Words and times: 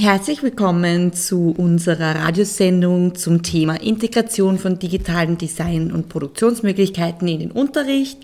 herzlich 0.00 0.42
willkommen 0.42 1.12
zu 1.12 1.54
unserer 1.58 2.14
Radiosendung 2.14 3.14
zum 3.16 3.42
Thema 3.42 3.74
Integration 3.74 4.58
von 4.58 4.78
digitalen 4.78 5.36
Design- 5.36 5.92
und 5.92 6.08
Produktionsmöglichkeiten 6.08 7.28
in 7.28 7.40
den 7.40 7.50
Unterricht. 7.50 8.18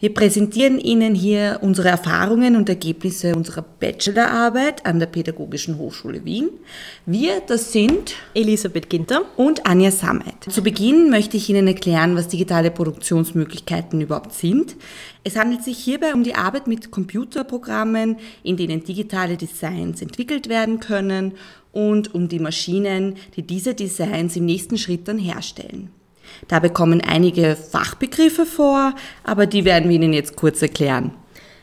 Wir 0.00 0.12
präsentieren 0.12 0.80
Ihnen 0.80 1.14
hier 1.14 1.60
unsere 1.62 1.86
Erfahrungen 1.86 2.56
und 2.56 2.68
Ergebnisse 2.68 3.36
unserer 3.36 3.62
Bachelorarbeit 3.62 4.84
an 4.84 4.98
der 4.98 5.06
Pädagogischen 5.06 5.78
Hochschule 5.78 6.24
Wien. 6.24 6.48
Wir, 7.06 7.40
das 7.46 7.70
sind 7.70 8.16
Elisabeth 8.34 8.90
Ginter 8.90 9.22
und 9.36 9.66
Anja 9.66 9.92
Sammet. 9.92 10.34
Zu 10.48 10.64
Beginn 10.64 11.10
möchte 11.10 11.36
ich 11.36 11.48
Ihnen 11.48 11.68
erklären, 11.68 12.16
was 12.16 12.26
digitale 12.26 12.72
Produktionsmöglichkeiten 12.72 14.00
überhaupt 14.00 14.32
sind. 14.32 14.74
Es 15.22 15.36
handelt 15.36 15.62
sich 15.62 15.78
hierbei 15.78 16.12
um 16.14 16.24
die 16.24 16.34
Arbeit 16.34 16.66
mit 16.66 16.90
Computerprogrammen, 16.90 18.16
in 18.42 18.56
denen 18.56 18.82
digitale 18.82 19.36
Designs 19.36 20.00
entwickelt 20.02 20.48
werden 20.48 20.80
können 20.80 21.19
und 21.72 22.14
um 22.14 22.28
die 22.28 22.38
Maschinen, 22.38 23.16
die 23.36 23.42
diese 23.42 23.74
Designs 23.74 24.36
im 24.36 24.44
nächsten 24.44 24.78
Schritt 24.78 25.06
dann 25.08 25.18
herstellen. 25.18 25.90
Dabei 26.48 26.68
kommen 26.68 27.00
einige 27.00 27.56
Fachbegriffe 27.56 28.46
vor, 28.46 28.94
aber 29.24 29.46
die 29.46 29.64
werden 29.64 29.88
wir 29.88 29.96
Ihnen 29.96 30.12
jetzt 30.12 30.36
kurz 30.36 30.62
erklären. 30.62 31.12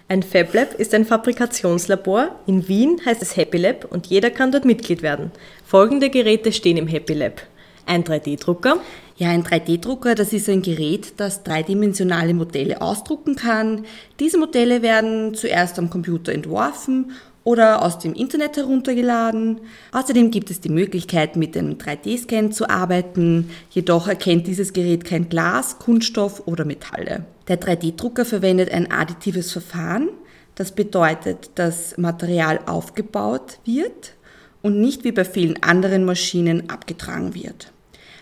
Ein 0.09 0.23
FabLab 0.23 0.73
ist 0.75 0.93
ein 0.93 1.05
Fabrikationslabor. 1.05 2.35
In 2.45 2.67
Wien 2.69 3.01
heißt 3.05 3.21
es 3.21 3.35
Happy 3.35 3.57
Lab 3.57 3.85
und 3.89 4.07
jeder 4.07 4.29
kann 4.29 4.53
dort 4.53 4.63
Mitglied 4.63 5.01
werden. 5.01 5.31
Folgende 5.65 6.09
Geräte 6.09 6.53
stehen 6.53 6.77
im 6.77 6.87
Happy 6.87 7.13
Lab. 7.13 7.41
Ein 7.85 8.03
3D-Drucker, 8.03 8.77
ja, 9.17 9.29
ein 9.29 9.43
3D-Drucker, 9.43 10.13
das 10.15 10.31
ist 10.31 10.47
ein 10.47 10.61
Gerät, 10.61 11.13
das 11.17 11.43
dreidimensionale 11.43 12.33
Modelle 12.33 12.81
ausdrucken 12.81 13.35
kann. 13.35 13.85
Diese 14.19 14.37
Modelle 14.37 14.81
werden 14.81 15.33
zuerst 15.33 15.79
am 15.79 15.89
Computer 15.89 16.31
entworfen 16.31 17.11
oder 17.47 17.81
aus 17.81 17.97
dem 17.97 18.13
Internet 18.13 18.57
heruntergeladen. 18.57 19.61
Außerdem 19.93 20.31
gibt 20.31 20.51
es 20.51 20.59
die 20.59 20.67
Möglichkeit, 20.67 21.37
mit 21.37 21.57
einem 21.57 21.75
3D-Scan 21.75 22.51
zu 22.51 22.69
arbeiten, 22.69 23.51
jedoch 23.69 24.09
erkennt 24.09 24.47
dieses 24.47 24.73
Gerät 24.73 25.05
kein 25.05 25.29
Glas, 25.29 25.79
Kunststoff 25.79 26.45
oder 26.45 26.65
Metalle. 26.65 27.23
Der 27.47 27.57
3D-Drucker 27.57 28.25
verwendet 28.25 28.69
ein 28.73 28.91
additives 28.91 29.53
Verfahren. 29.53 30.09
Das 30.55 30.73
bedeutet, 30.73 31.51
dass 31.55 31.97
Material 31.97 32.59
aufgebaut 32.65 33.59
wird 33.63 34.15
und 34.61 34.81
nicht 34.81 35.05
wie 35.05 35.13
bei 35.13 35.23
vielen 35.23 35.63
anderen 35.63 36.03
Maschinen 36.03 36.69
abgetragen 36.69 37.33
wird. 37.33 37.71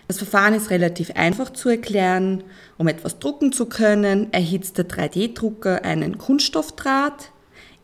Das 0.06 0.18
Verfahren 0.18 0.54
ist 0.54 0.70
relativ 0.70 1.10
einfach 1.16 1.50
zu 1.52 1.68
erklären. 1.68 2.44
Um 2.78 2.86
etwas 2.86 3.18
drucken 3.18 3.50
zu 3.50 3.66
können, 3.66 4.32
erhitzt 4.32 4.78
der 4.78 4.86
3D-Drucker 4.86 5.84
einen 5.84 6.16
Kunststoffdraht, 6.16 7.32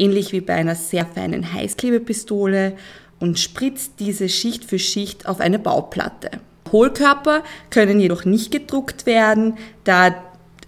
ähnlich 0.02 0.32
wie 0.32 0.40
bei 0.40 0.54
einer 0.54 0.74
sehr 0.74 1.06
feinen 1.06 1.52
Heißklebepistole, 1.52 2.74
und 3.22 3.38
spritzt 3.38 4.00
diese 4.00 4.28
Schicht 4.28 4.64
für 4.64 4.80
Schicht 4.80 5.26
auf 5.26 5.38
eine 5.38 5.60
Bauplatte. 5.60 6.28
Hohlkörper 6.72 7.44
können 7.70 8.00
jedoch 8.00 8.24
nicht 8.24 8.50
gedruckt 8.50 9.06
werden, 9.06 9.54
da 9.84 10.12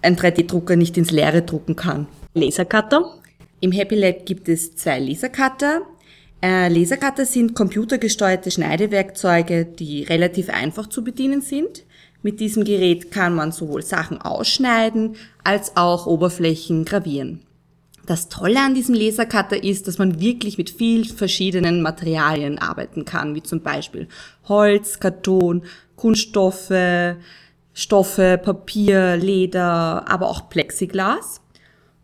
ein 0.01 0.15
3D-Drucker 0.15 0.77
nicht 0.77 0.97
ins 0.97 1.11
Leere 1.11 1.41
drucken 1.41 1.75
kann. 1.75 2.07
Lasercutter. 2.33 3.13
Im 3.59 3.73
Happy 3.73 3.95
Lab 3.95 4.25
gibt 4.25 4.47
es 4.47 4.73
zwei 4.77 4.99
Lasercutter. 4.99 5.81
Äh, 6.41 6.69
Lasercutter 6.69 7.25
sind 7.25 7.55
computergesteuerte 7.55 8.51
Schneidewerkzeuge, 8.51 9.65
die 9.65 10.03
relativ 10.03 10.49
einfach 10.49 10.87
zu 10.87 11.03
bedienen 11.03 11.41
sind. 11.41 11.83
Mit 12.23 12.39
diesem 12.39 12.63
Gerät 12.63 13.11
kann 13.11 13.35
man 13.35 13.51
sowohl 13.51 13.81
Sachen 13.81 14.21
ausschneiden 14.21 15.17
als 15.43 15.75
auch 15.75 16.07
Oberflächen 16.07 16.85
gravieren. 16.85 17.44
Das 18.05 18.29
Tolle 18.29 18.59
an 18.59 18.75
diesem 18.75 18.93
Lasercutter 18.93 19.63
ist, 19.63 19.87
dass 19.87 19.97
man 19.97 20.19
wirklich 20.19 20.57
mit 20.57 20.69
vielen 20.69 21.05
verschiedenen 21.05 21.81
Materialien 21.81 22.59
arbeiten 22.59 23.03
kann, 23.03 23.33
wie 23.33 23.41
zum 23.41 23.61
Beispiel 23.61 24.07
Holz, 24.47 24.99
Karton, 24.99 25.63
Kunststoffe, 25.95 27.15
Stoffe, 27.73 28.39
Papier, 28.41 29.17
Leder, 29.17 30.05
aber 30.07 30.29
auch 30.29 30.49
Plexiglas. 30.49 31.41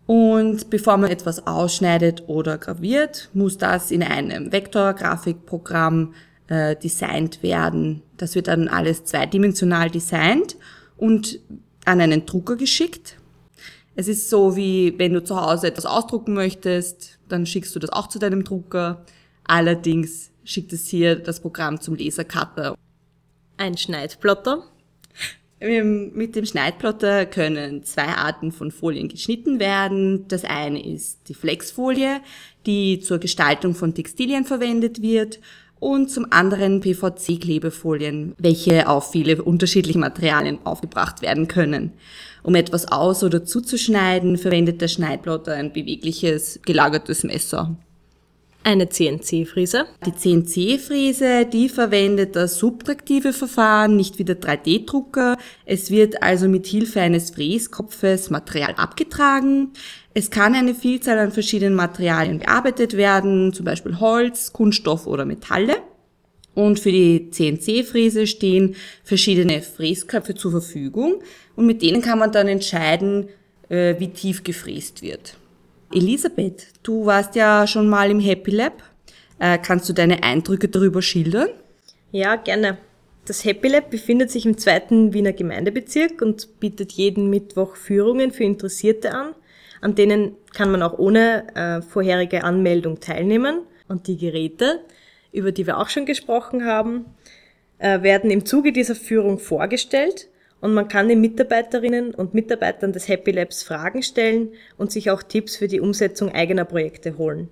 Und 0.08 0.70
bevor 0.70 0.98
man 0.98 1.12
etwas 1.12 1.46
ausschneidet 1.46 2.24
oder 2.28 2.58
graviert, 2.58 3.30
muss 3.34 3.58
das 3.58 3.92
in 3.92 4.04
einem 4.04 4.52
Vektorgrafikprogramm 4.52 6.14
äh, 6.48 6.76
designt 6.76 7.44
werden. 7.44 8.02
Das 8.18 8.36
wird 8.36 8.48
dann 8.48 8.68
alles 8.68 9.06
zweidimensional 9.06 9.90
designt 9.90 10.58
und 10.98 11.40
an 11.86 12.02
einen 12.02 12.26
Drucker 12.26 12.56
geschickt. 12.58 13.18
Es 14.02 14.08
ist 14.08 14.32
so 14.32 14.56
wie, 14.56 14.98
wenn 14.98 15.14
du 15.14 15.24
zu 15.24 15.40
Hause 15.40 15.68
etwas 15.68 15.86
ausdrucken 15.86 16.34
möchtest, 16.34 17.20
dann 17.30 17.46
schickst 17.46 17.76
du 17.76 17.80
das 17.80 17.92
auch 17.92 18.08
zu 18.08 18.18
deinem 18.18 18.44
Drucker. 18.44 19.06
Allerdings 19.44 20.32
schickt 20.44 20.74
es 20.74 20.88
hier 20.88 21.16
das 21.18 21.40
Programm 21.40 21.80
zum 21.80 21.96
Lasercutter. 21.96 22.76
Ein 23.58 23.78
Schneidplotter. 23.78 24.64
Mit 25.60 26.36
dem 26.36 26.46
Schneidplotter 26.48 27.28
können 27.28 27.84
zwei 27.84 28.08
Arten 28.08 28.52
von 28.52 28.72
Folien 28.72 29.08
geschnitten 29.08 29.60
werden. 29.60 30.28
Das 30.30 30.46
eine 30.46 30.84
ist 30.84 31.30
die 31.30 31.36
Flexfolie, 31.36 32.22
die 32.66 33.02
zur 33.02 33.20
Gestaltung 33.20 33.76
von 33.76 33.94
Textilien 33.94 34.46
verwendet 34.46 35.04
wird 35.04 35.40
und 35.81 36.12
zum 36.12 36.28
anderen 36.30 36.80
PVC-Klebefolien, 36.80 38.36
welche 38.38 38.88
auf 38.88 39.12
viele 39.12 39.42
unterschiedliche 39.42 39.97
Materialien 39.97 40.59
aufgebracht 40.64 41.24
werden 41.24 41.47
können. 41.47 41.92
Um 42.44 42.53
etwas 42.53 42.92
aus- 42.92 43.24
oder 43.24 43.44
zuzuschneiden, 43.44 44.38
verwendet 44.38 44.80
der 44.80 44.88
Schneidplotter 44.88 45.53
ein 45.53 45.74
bewegliches, 45.74 46.59
gelagertes 46.64 47.24
Messer. 47.24 47.75
Eine 48.64 48.90
CNC-Fräse. 48.90 49.86
Die 50.06 50.14
CNC-Fräse, 50.14 51.47
die 51.52 51.68
verwendet 51.68 52.36
das 52.36 52.59
subtraktive 52.59 53.34
Verfahren, 53.34 53.96
nicht 53.96 54.20
wie 54.20 54.24
der 54.24 54.40
3D-Drucker. 54.40 55.36
Es 55.66 55.90
wird 55.90 56.22
also 56.22 56.47
mit 56.47 56.68
Hilfe 56.68 57.02
eines 57.02 57.31
Fräskopfes 57.31 58.30
Material 58.30 58.75
abgetragen. 58.75 59.72
Es 60.14 60.30
kann 60.30 60.56
eine 60.56 60.76
Vielzahl 60.76 61.20
an 61.20 61.32
verschiedenen 61.32 61.76
Materialien 61.76 62.40
bearbeitet 62.40 62.98
werden, 62.98 63.54
zum 63.54 63.66
Beispiel 63.66 64.00
Holz, 64.00 64.52
Kunststoff 64.52 65.08
oder 65.08 65.26
Metalle. 65.26 65.78
Und 66.54 66.82
für 66.82 66.92
die 66.92 67.30
CNC-Fräse 67.32 68.28
stehen 68.28 68.76
verschiedene 69.04 69.62
Fräsköpfe 69.62 70.36
zur 70.36 70.52
Verfügung 70.52 71.22
und 71.56 71.66
mit 71.66 71.82
denen 71.82 72.02
kann 72.02 72.20
man 72.20 72.34
dann 72.34 72.50
entscheiden, 72.50 73.30
äh, 73.70 73.96
wie 74.00 74.10
tief 74.10 74.44
gefräst 74.44 75.02
wird. 75.02 75.38
Elisabeth, 75.94 76.68
du 76.84 77.06
warst 77.06 77.36
ja 77.36 77.66
schon 77.68 77.88
mal 77.88 78.12
im 78.12 78.20
Happy 78.20 78.52
Lab. 78.52 78.84
Äh, 79.40 79.60
kannst 79.60 79.88
du 79.88 79.94
deine 79.94 80.24
Eindrücke 80.24 80.68
darüber 80.68 81.02
schildern? 81.02 81.48
Ja, 82.12 82.36
gerne. 82.36 82.78
Das 83.26 83.46
Happy 83.46 83.70
Lab 83.70 83.90
befindet 83.90 84.30
sich 84.30 84.46
im 84.46 84.58
zweiten 84.58 85.14
Wiener 85.14 85.32
Gemeindebezirk 85.32 86.22
und 86.22 86.60
bietet 86.60 86.92
jeden 86.92 87.30
Mittwoch 87.30 87.78
Führungen 87.78 88.32
für 88.32 88.44
Interessierte 88.44 89.14
an. 89.14 89.36
An 89.81 89.96
denen 89.96 90.36
kann 90.53 90.72
man 90.72 90.84
auch 90.84 90.97
ohne 90.97 91.47
äh, 91.56 91.81
vorherige 91.81 92.44
Anmeldung 92.44 93.00
teilnehmen. 93.00 93.62
Und 93.88 94.08
die 94.08 94.18
Geräte, 94.18 94.80
über 95.31 95.52
die 95.52 95.68
wir 95.68 95.78
auch 95.78 95.90
schon 95.90 96.06
gesprochen 96.06 96.66
haben, 96.66 97.06
äh, 97.80 98.02
werden 98.02 98.31
im 98.31 98.46
Zuge 98.46 98.72
dieser 98.72 98.96
Führung 98.96 99.40
vorgestellt 99.40 100.30
und 100.62 100.75
man 100.75 100.88
kann 100.88 101.09
den 101.09 101.20
Mitarbeiterinnen 101.20 102.14
und 102.14 102.36
Mitarbeitern 102.36 102.94
des 102.94 103.08
Happy 103.08 103.31
Labs 103.31 103.64
Fragen 103.64 104.03
stellen 104.03 104.53
und 104.78 104.91
sich 104.91 105.09
auch 105.09 105.24
Tipps 105.24 105.58
für 105.58 105.68
die 105.68 105.81
Umsetzung 105.81 106.31
eigener 106.31 106.66
Projekte 106.66 107.18
holen. 107.18 107.50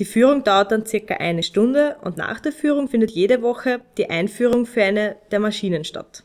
Die 0.00 0.04
Führung 0.04 0.44
dauert 0.44 0.72
dann 0.72 0.84
circa 0.84 1.14
eine 1.14 1.42
Stunde 1.42 1.96
und 2.02 2.16
nach 2.16 2.40
der 2.40 2.52
Führung 2.52 2.88
findet 2.88 3.12
jede 3.12 3.42
Woche 3.42 3.80
die 3.96 4.10
Einführung 4.10 4.66
für 4.66 4.82
eine 4.82 5.16
der 5.30 5.40
Maschinen 5.40 5.84
statt. 5.84 6.24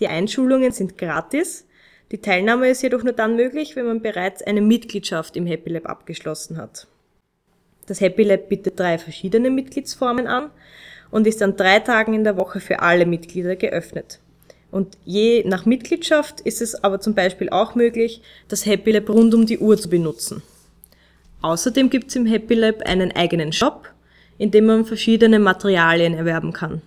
Die 0.00 0.08
Einschulungen 0.08 0.72
sind 0.72 0.98
gratis. 0.98 1.66
Die 2.12 2.20
Teilnahme 2.20 2.68
ist 2.68 2.82
jedoch 2.82 3.02
nur 3.02 3.14
dann 3.14 3.36
möglich, 3.36 3.74
wenn 3.74 3.86
man 3.86 4.02
bereits 4.02 4.42
eine 4.42 4.60
Mitgliedschaft 4.60 5.34
im 5.34 5.46
Happy 5.46 5.70
Lab 5.70 5.88
abgeschlossen 5.88 6.58
hat. 6.58 6.86
Das 7.86 8.02
Happy 8.02 8.22
Lab 8.22 8.50
bietet 8.50 8.78
drei 8.78 8.98
verschiedene 8.98 9.48
Mitgliedsformen 9.48 10.26
an 10.26 10.50
und 11.10 11.26
ist 11.26 11.42
an 11.42 11.56
drei 11.56 11.80
Tagen 11.80 12.12
in 12.12 12.22
der 12.22 12.36
Woche 12.36 12.60
für 12.60 12.80
alle 12.80 13.06
Mitglieder 13.06 13.56
geöffnet. 13.56 14.20
Und 14.70 14.98
je 15.06 15.42
nach 15.46 15.64
Mitgliedschaft 15.64 16.42
ist 16.42 16.60
es 16.60 16.84
aber 16.84 17.00
zum 17.00 17.14
Beispiel 17.14 17.48
auch 17.48 17.74
möglich, 17.74 18.20
das 18.48 18.66
Happy 18.66 18.92
Lab 18.92 19.08
rund 19.08 19.34
um 19.34 19.46
die 19.46 19.58
Uhr 19.58 19.78
zu 19.78 19.88
benutzen. 19.88 20.42
Außerdem 21.40 21.88
gibt 21.88 22.10
es 22.10 22.16
im 22.16 22.26
Happy 22.26 22.54
Lab 22.54 22.82
einen 22.82 23.12
eigenen 23.12 23.54
Shop, 23.54 23.88
in 24.36 24.50
dem 24.50 24.66
man 24.66 24.84
verschiedene 24.84 25.38
Materialien 25.38 26.12
erwerben 26.12 26.52
kann. 26.52 26.82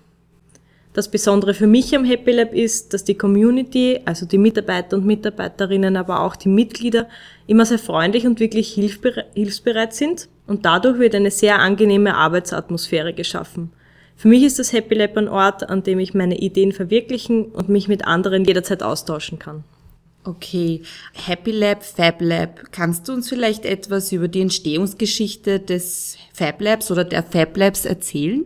Das 0.96 1.12
Besondere 1.12 1.54
für 1.54 1.68
mich 1.68 1.94
am 1.94 2.06
Happy 2.06 2.32
Lab 2.32 2.54
ist, 2.54 2.94
dass 2.94 3.04
die 3.04 3.18
Community, 3.18 4.00
also 4.06 4.26
die 4.26 4.38
Mitarbeiter 4.38 4.96
und 4.96 5.06
Mitarbeiterinnen, 5.06 5.98
aber 5.98 6.22
auch 6.22 6.38
die 6.38 6.48
Mitglieder 6.48 7.10
immer 7.48 7.66
sehr 7.66 7.80
freundlich 7.80 8.26
und 8.26 8.40
wirklich 8.40 8.72
hilfsbereit 8.74 9.94
sind 9.94 10.30
und 10.48 10.64
dadurch 10.64 10.98
wird 10.98 11.14
eine 11.14 11.32
sehr 11.32 11.60
angenehme 11.60 12.16
Arbeitsatmosphäre 12.16 13.14
geschaffen. 13.14 13.74
Für 14.16 14.30
mich 14.30 14.44
ist 14.44 14.58
das 14.58 14.72
Happy 14.72 14.96
Lab 14.96 15.18
ein 15.18 15.28
Ort, 15.28 15.70
an 15.70 15.84
dem 15.84 16.00
ich 16.00 16.14
meine 16.14 16.38
Ideen 16.38 16.72
verwirklichen 16.72 17.48
und 17.48 17.68
mich 17.68 17.90
mit 17.90 18.08
anderen 18.08 18.46
jederzeit 18.46 18.82
austauschen 18.82 19.38
kann. 19.38 19.66
Okay, 20.24 20.82
Happy 21.12 21.52
Lab, 21.52 21.84
Fab 21.84 22.22
Lab. 22.22 22.72
Kannst 22.72 23.10
du 23.10 23.12
uns 23.12 23.28
vielleicht 23.28 23.66
etwas 23.66 24.14
über 24.14 24.30
die 24.30 24.40
Entstehungsgeschichte 24.40 25.60
des 25.60 26.18
Fab 26.32 26.62
Labs 26.62 26.90
oder 26.90 27.04
der 27.04 27.22
Fab 27.22 27.58
Labs 27.58 27.84
erzählen? 27.84 28.46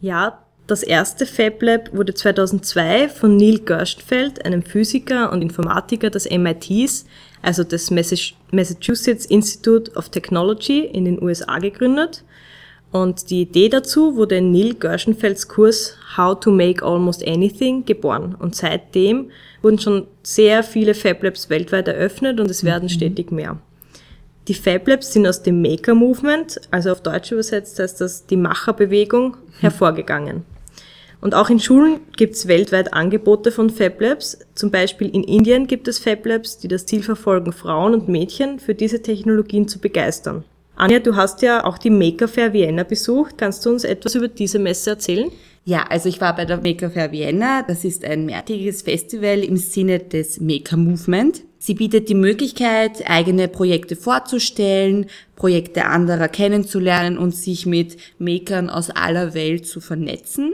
Ja, 0.00 0.38
das 0.72 0.82
erste 0.82 1.26
Fab 1.26 1.60
Lab 1.60 1.90
wurde 1.92 2.14
2002 2.14 3.10
von 3.10 3.36
Neil 3.36 3.58
Gerstenfeld, 3.58 4.42
einem 4.46 4.62
Physiker 4.62 5.30
und 5.30 5.42
Informatiker 5.42 6.08
des 6.08 6.28
MITs, 6.30 7.04
also 7.42 7.62
des 7.62 7.90
Massachusetts 7.90 9.26
Institute 9.26 9.92
of 9.94 10.08
Technology 10.08 10.80
in 10.80 11.04
den 11.04 11.22
USA 11.22 11.58
gegründet. 11.58 12.24
Und 12.90 13.28
die 13.28 13.42
Idee 13.42 13.68
dazu 13.68 14.16
wurde 14.16 14.38
in 14.38 14.50
Neil 14.50 14.72
Gerstenfelds 14.72 15.46
Kurs 15.46 15.98
How 16.16 16.40
to 16.40 16.50
Make 16.50 16.82
Almost 16.82 17.26
Anything 17.28 17.84
geboren. 17.84 18.34
Und 18.38 18.56
seitdem 18.56 19.30
wurden 19.60 19.78
schon 19.78 20.06
sehr 20.22 20.62
viele 20.62 20.94
Fab 20.94 21.22
Labs 21.22 21.50
weltweit 21.50 21.86
eröffnet 21.86 22.40
und 22.40 22.50
es 22.50 22.64
werden 22.64 22.84
mhm. 22.84 22.88
stetig 22.88 23.30
mehr. 23.30 23.58
Die 24.48 24.54
Fab 24.54 24.88
Labs 24.88 25.12
sind 25.12 25.26
aus 25.26 25.42
dem 25.42 25.60
Maker 25.60 25.94
Movement, 25.94 26.62
also 26.70 26.92
auf 26.92 27.02
Deutsch 27.02 27.30
übersetzt 27.30 27.78
heißt 27.78 28.00
das 28.00 28.24
die 28.26 28.36
Macherbewegung, 28.38 29.32
mhm. 29.32 29.60
hervorgegangen. 29.60 30.51
Und 31.22 31.36
auch 31.36 31.50
in 31.50 31.60
Schulen 31.60 32.00
gibt 32.16 32.34
es 32.34 32.48
weltweit 32.48 32.92
Angebote 32.92 33.52
von 33.52 33.70
Fab 33.70 34.00
Labs. 34.00 34.38
Zum 34.56 34.72
Beispiel 34.72 35.08
in 35.08 35.22
Indien 35.22 35.68
gibt 35.68 35.86
es 35.86 36.00
Fab 36.00 36.26
Labs, 36.26 36.58
die 36.58 36.66
das 36.66 36.84
Ziel 36.84 37.04
verfolgen, 37.04 37.52
Frauen 37.52 37.94
und 37.94 38.08
Mädchen 38.08 38.58
für 38.58 38.74
diese 38.74 39.02
Technologien 39.02 39.68
zu 39.68 39.78
begeistern. 39.78 40.42
Anja, 40.74 40.98
du 40.98 41.14
hast 41.14 41.40
ja 41.42 41.64
auch 41.64 41.78
die 41.78 41.90
Maker 41.90 42.26
Fair 42.26 42.52
Vienna 42.52 42.82
besucht. 42.82 43.38
Kannst 43.38 43.64
du 43.64 43.70
uns 43.70 43.84
etwas 43.84 44.16
über 44.16 44.26
diese 44.26 44.58
Messe 44.58 44.90
erzählen? 44.90 45.30
Ja, 45.64 45.84
also 45.88 46.08
ich 46.08 46.20
war 46.20 46.34
bei 46.34 46.44
der 46.44 46.56
Maker 46.56 46.90
Fair 46.90 47.12
Vienna. 47.12 47.62
Das 47.62 47.84
ist 47.84 48.04
ein 48.04 48.26
mehrtägiges 48.26 48.82
Festival 48.82 49.44
im 49.44 49.56
Sinne 49.56 50.00
des 50.00 50.40
Maker 50.40 50.76
Movement. 50.76 51.42
Sie 51.58 51.74
bietet 51.74 52.08
die 52.08 52.16
Möglichkeit, 52.16 53.08
eigene 53.08 53.46
Projekte 53.46 53.94
vorzustellen, 53.94 55.06
Projekte 55.36 55.84
anderer 55.84 56.26
kennenzulernen 56.26 57.16
und 57.16 57.36
sich 57.36 57.64
mit 57.64 57.96
Makern 58.18 58.68
aus 58.68 58.90
aller 58.90 59.34
Welt 59.34 59.68
zu 59.68 59.80
vernetzen. 59.80 60.52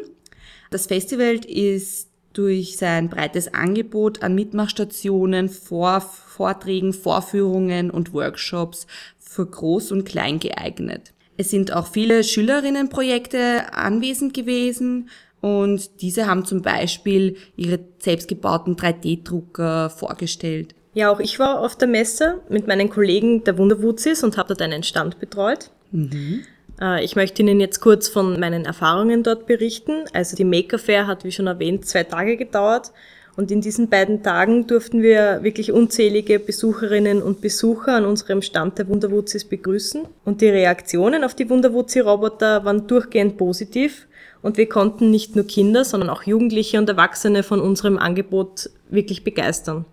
Das 0.70 0.86
Festival 0.86 1.36
ist 1.46 2.08
durch 2.32 2.76
sein 2.76 3.08
breites 3.08 3.52
Angebot 3.52 4.22
an 4.22 4.34
Mitmachstationen, 4.34 5.48
Vor 5.48 6.00
Vorträgen, 6.00 6.92
Vorführungen 6.92 7.90
und 7.90 8.12
Workshops 8.12 8.86
für 9.18 9.46
Groß 9.46 9.92
und 9.92 10.04
Klein 10.04 10.38
geeignet. 10.38 11.12
Es 11.36 11.50
sind 11.50 11.72
auch 11.72 11.86
viele 11.86 12.24
Schülerinnenprojekte 12.24 13.72
anwesend 13.72 14.34
gewesen 14.34 15.08
und 15.40 16.02
diese 16.02 16.26
haben 16.26 16.44
zum 16.44 16.62
Beispiel 16.62 17.36
ihre 17.56 17.78
selbstgebauten 17.98 18.76
3D-Drucker 18.76 19.90
vorgestellt. 19.90 20.74
Ja, 20.94 21.10
auch 21.12 21.20
ich 21.20 21.38
war 21.38 21.60
auf 21.60 21.76
der 21.76 21.86
Messe 21.86 22.40
mit 22.48 22.66
meinen 22.66 22.90
Kollegen 22.90 23.44
der 23.44 23.56
Wunderwuzis 23.56 24.24
und 24.24 24.36
habe 24.36 24.48
dort 24.48 24.62
einen 24.62 24.82
Stand 24.82 25.20
betreut. 25.20 25.70
Mhm. 25.92 26.44
Äh, 26.80 27.04
ich 27.04 27.16
möchte 27.16 27.42
Ihnen 27.42 27.60
jetzt 27.60 27.80
kurz 27.80 28.08
von 28.08 28.38
meinen 28.38 28.64
Erfahrungen 28.64 29.22
dort 29.22 29.46
berichten. 29.46 30.04
Also 30.12 30.36
die 30.36 30.44
Maker 30.44 30.78
Fair 30.78 31.06
hat, 31.06 31.24
wie 31.24 31.32
schon 31.32 31.46
erwähnt, 31.46 31.86
zwei 31.86 32.04
Tage 32.04 32.36
gedauert 32.36 32.92
und 33.38 33.52
in 33.52 33.60
diesen 33.60 33.88
beiden 33.88 34.24
Tagen 34.24 34.66
durften 34.66 35.00
wir 35.00 35.44
wirklich 35.44 35.70
unzählige 35.70 36.40
Besucherinnen 36.40 37.22
und 37.22 37.40
Besucher 37.40 37.94
an 37.94 38.04
unserem 38.04 38.42
Stand 38.42 38.78
der 38.78 38.88
Wunderwuzis 38.88 39.44
begrüßen. 39.44 40.06
Und 40.24 40.40
die 40.40 40.48
Reaktionen 40.48 41.22
auf 41.22 41.36
die 41.36 41.48
Wunderwuzi-Roboter 41.48 42.64
waren 42.64 42.88
durchgehend 42.88 43.36
positiv. 43.36 44.08
Und 44.42 44.56
wir 44.56 44.68
konnten 44.68 45.12
nicht 45.12 45.36
nur 45.36 45.46
Kinder, 45.46 45.84
sondern 45.84 46.10
auch 46.10 46.24
Jugendliche 46.24 46.78
und 46.78 46.88
Erwachsene 46.88 47.44
von 47.44 47.60
unserem 47.60 47.96
Angebot 47.96 48.70
wirklich 48.90 49.22
begeistern. 49.22 49.84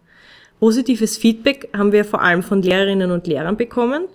Positives 0.59 1.15
Feedback 1.15 1.69
haben 1.77 1.91
wir 1.91 2.03
vor 2.03 2.23
allem 2.23 2.41
von 2.41 2.63
Lehrerinnen 2.63 3.11
und 3.11 3.27
Lehrern 3.27 3.57
bekommen, 3.57 4.05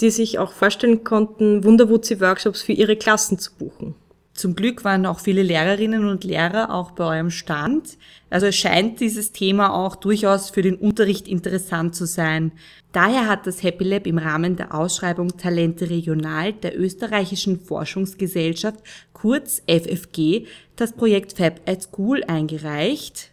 die 0.00 0.10
sich 0.10 0.38
auch 0.38 0.52
vorstellen 0.52 1.04
konnten, 1.04 1.64
Wunderwuzi-Workshops 1.64 2.62
für 2.62 2.72
ihre 2.72 2.96
Klassen 2.96 3.38
zu 3.38 3.52
buchen. 3.54 3.94
Zum 4.34 4.56
Glück 4.56 4.82
waren 4.84 5.04
auch 5.04 5.20
viele 5.20 5.42
Lehrerinnen 5.42 6.06
und 6.06 6.24
Lehrer 6.24 6.74
auch 6.74 6.92
bei 6.92 7.04
eurem 7.04 7.30
Stand. 7.30 7.98
Also 8.30 8.46
es 8.46 8.56
scheint 8.56 8.98
dieses 9.00 9.32
Thema 9.32 9.74
auch 9.74 9.94
durchaus 9.94 10.48
für 10.48 10.62
den 10.62 10.76
Unterricht 10.76 11.28
interessant 11.28 11.94
zu 11.94 12.06
sein. 12.06 12.52
Daher 12.92 13.28
hat 13.28 13.46
das 13.46 13.62
Happy 13.62 13.84
Lab 13.84 14.06
im 14.06 14.16
Rahmen 14.18 14.56
der 14.56 14.74
Ausschreibung 14.74 15.36
Talente 15.36 15.90
Regional 15.90 16.54
der 16.54 16.78
österreichischen 16.78 17.60
Forschungsgesellschaft, 17.60 18.80
kurz 19.12 19.62
FFG, 19.68 20.46
das 20.76 20.92
Projekt 20.92 21.36
Fab 21.36 21.60
at 21.66 21.82
School 21.82 22.24
eingereicht, 22.24 23.30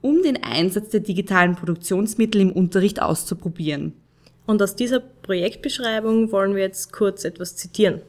um 0.00 0.22
den 0.22 0.42
Einsatz 0.42 0.88
der 0.88 1.00
digitalen 1.00 1.56
Produktionsmittel 1.56 2.40
im 2.40 2.52
Unterricht 2.52 3.02
auszuprobieren. 3.02 3.92
Und 4.48 4.62
aus 4.62 4.74
dieser 4.74 5.00
Projektbeschreibung 5.00 6.32
wollen 6.32 6.56
wir 6.56 6.62
jetzt 6.62 6.90
kurz 6.90 7.26
etwas 7.26 7.54
zitieren. 7.54 8.00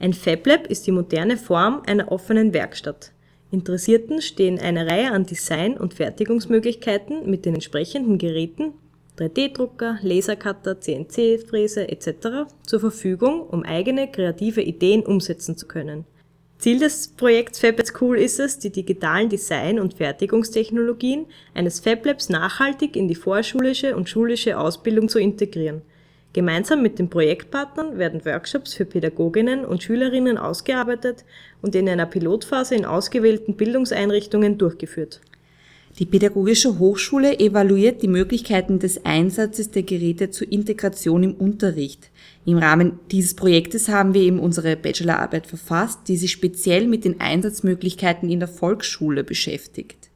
Ein 0.00 0.12
FabLab 0.12 0.66
ist 0.66 0.88
die 0.88 0.92
moderne 0.92 1.36
Form 1.36 1.82
einer 1.86 2.10
offenen 2.10 2.52
Werkstatt. 2.52 3.12
Interessierten 3.52 4.20
stehen 4.20 4.58
eine 4.58 4.88
Reihe 4.88 5.12
an 5.12 5.24
Design- 5.24 5.78
und 5.78 5.94
Fertigungsmöglichkeiten 5.94 7.30
mit 7.30 7.44
den 7.44 7.54
entsprechenden 7.54 8.18
Geräten 8.18 8.72
3D-Drucker, 9.18 10.00
Lasercutter, 10.02 10.80
CNC-Fräse 10.80 11.90
etc. 11.90 12.50
zur 12.66 12.80
Verfügung, 12.80 13.42
um 13.42 13.62
eigene 13.62 14.10
kreative 14.10 14.62
Ideen 14.62 15.06
umsetzen 15.06 15.56
zu 15.56 15.68
können. 15.68 16.06
Ziel 16.66 16.80
des 16.80 17.06
Projekts 17.06 17.60
Fab 17.60 17.78
at 17.78 17.86
School 17.86 18.18
ist 18.18 18.40
es, 18.40 18.58
die 18.58 18.70
digitalen 18.70 19.28
Design- 19.28 19.78
und 19.78 19.94
Fertigungstechnologien 19.94 21.26
eines 21.54 21.78
FabLabs 21.78 22.28
nachhaltig 22.28 22.96
in 22.96 23.06
die 23.06 23.14
vorschulische 23.14 23.94
und 23.94 24.08
schulische 24.08 24.58
Ausbildung 24.58 25.08
zu 25.08 25.20
integrieren– 25.20 25.82
Gemeinsam 26.36 26.82
mit 26.82 26.98
den 26.98 27.08
Projektpartnern 27.08 27.96
werden 27.96 28.26
Workshops 28.26 28.74
für 28.74 28.84
Pädagoginnen 28.84 29.64
und 29.64 29.82
Schülerinnen 29.82 30.36
ausgearbeitet 30.36 31.24
und 31.62 31.74
in 31.74 31.88
einer 31.88 32.04
Pilotphase 32.04 32.74
in 32.74 32.84
ausgewählten 32.84 33.56
Bildungseinrichtungen 33.56 34.58
durchgeführt. 34.58 35.22
Die 35.98 36.04
Pädagogische 36.04 36.78
Hochschule 36.78 37.38
evaluiert 37.38 38.02
die 38.02 38.08
Möglichkeiten 38.08 38.78
des 38.78 39.06
Einsatzes 39.06 39.70
der 39.70 39.82
Geräte 39.82 40.30
zur 40.30 40.52
Integration 40.52 41.22
im 41.22 41.34
Unterricht. 41.34 42.10
Im 42.44 42.58
Rahmen 42.58 43.00
dieses 43.10 43.32
Projektes 43.32 43.88
haben 43.88 44.12
wir 44.12 44.20
eben 44.20 44.38
unsere 44.38 44.76
Bachelorarbeit 44.76 45.46
verfasst, 45.46 46.00
die 46.08 46.18
sich 46.18 46.32
speziell 46.32 46.86
mit 46.86 47.06
den 47.06 47.22
Einsatzmöglichkeiten 47.22 48.28
in 48.28 48.40
der 48.40 48.48
Volksschule 48.48 49.24
beschäftigt. 49.24 50.10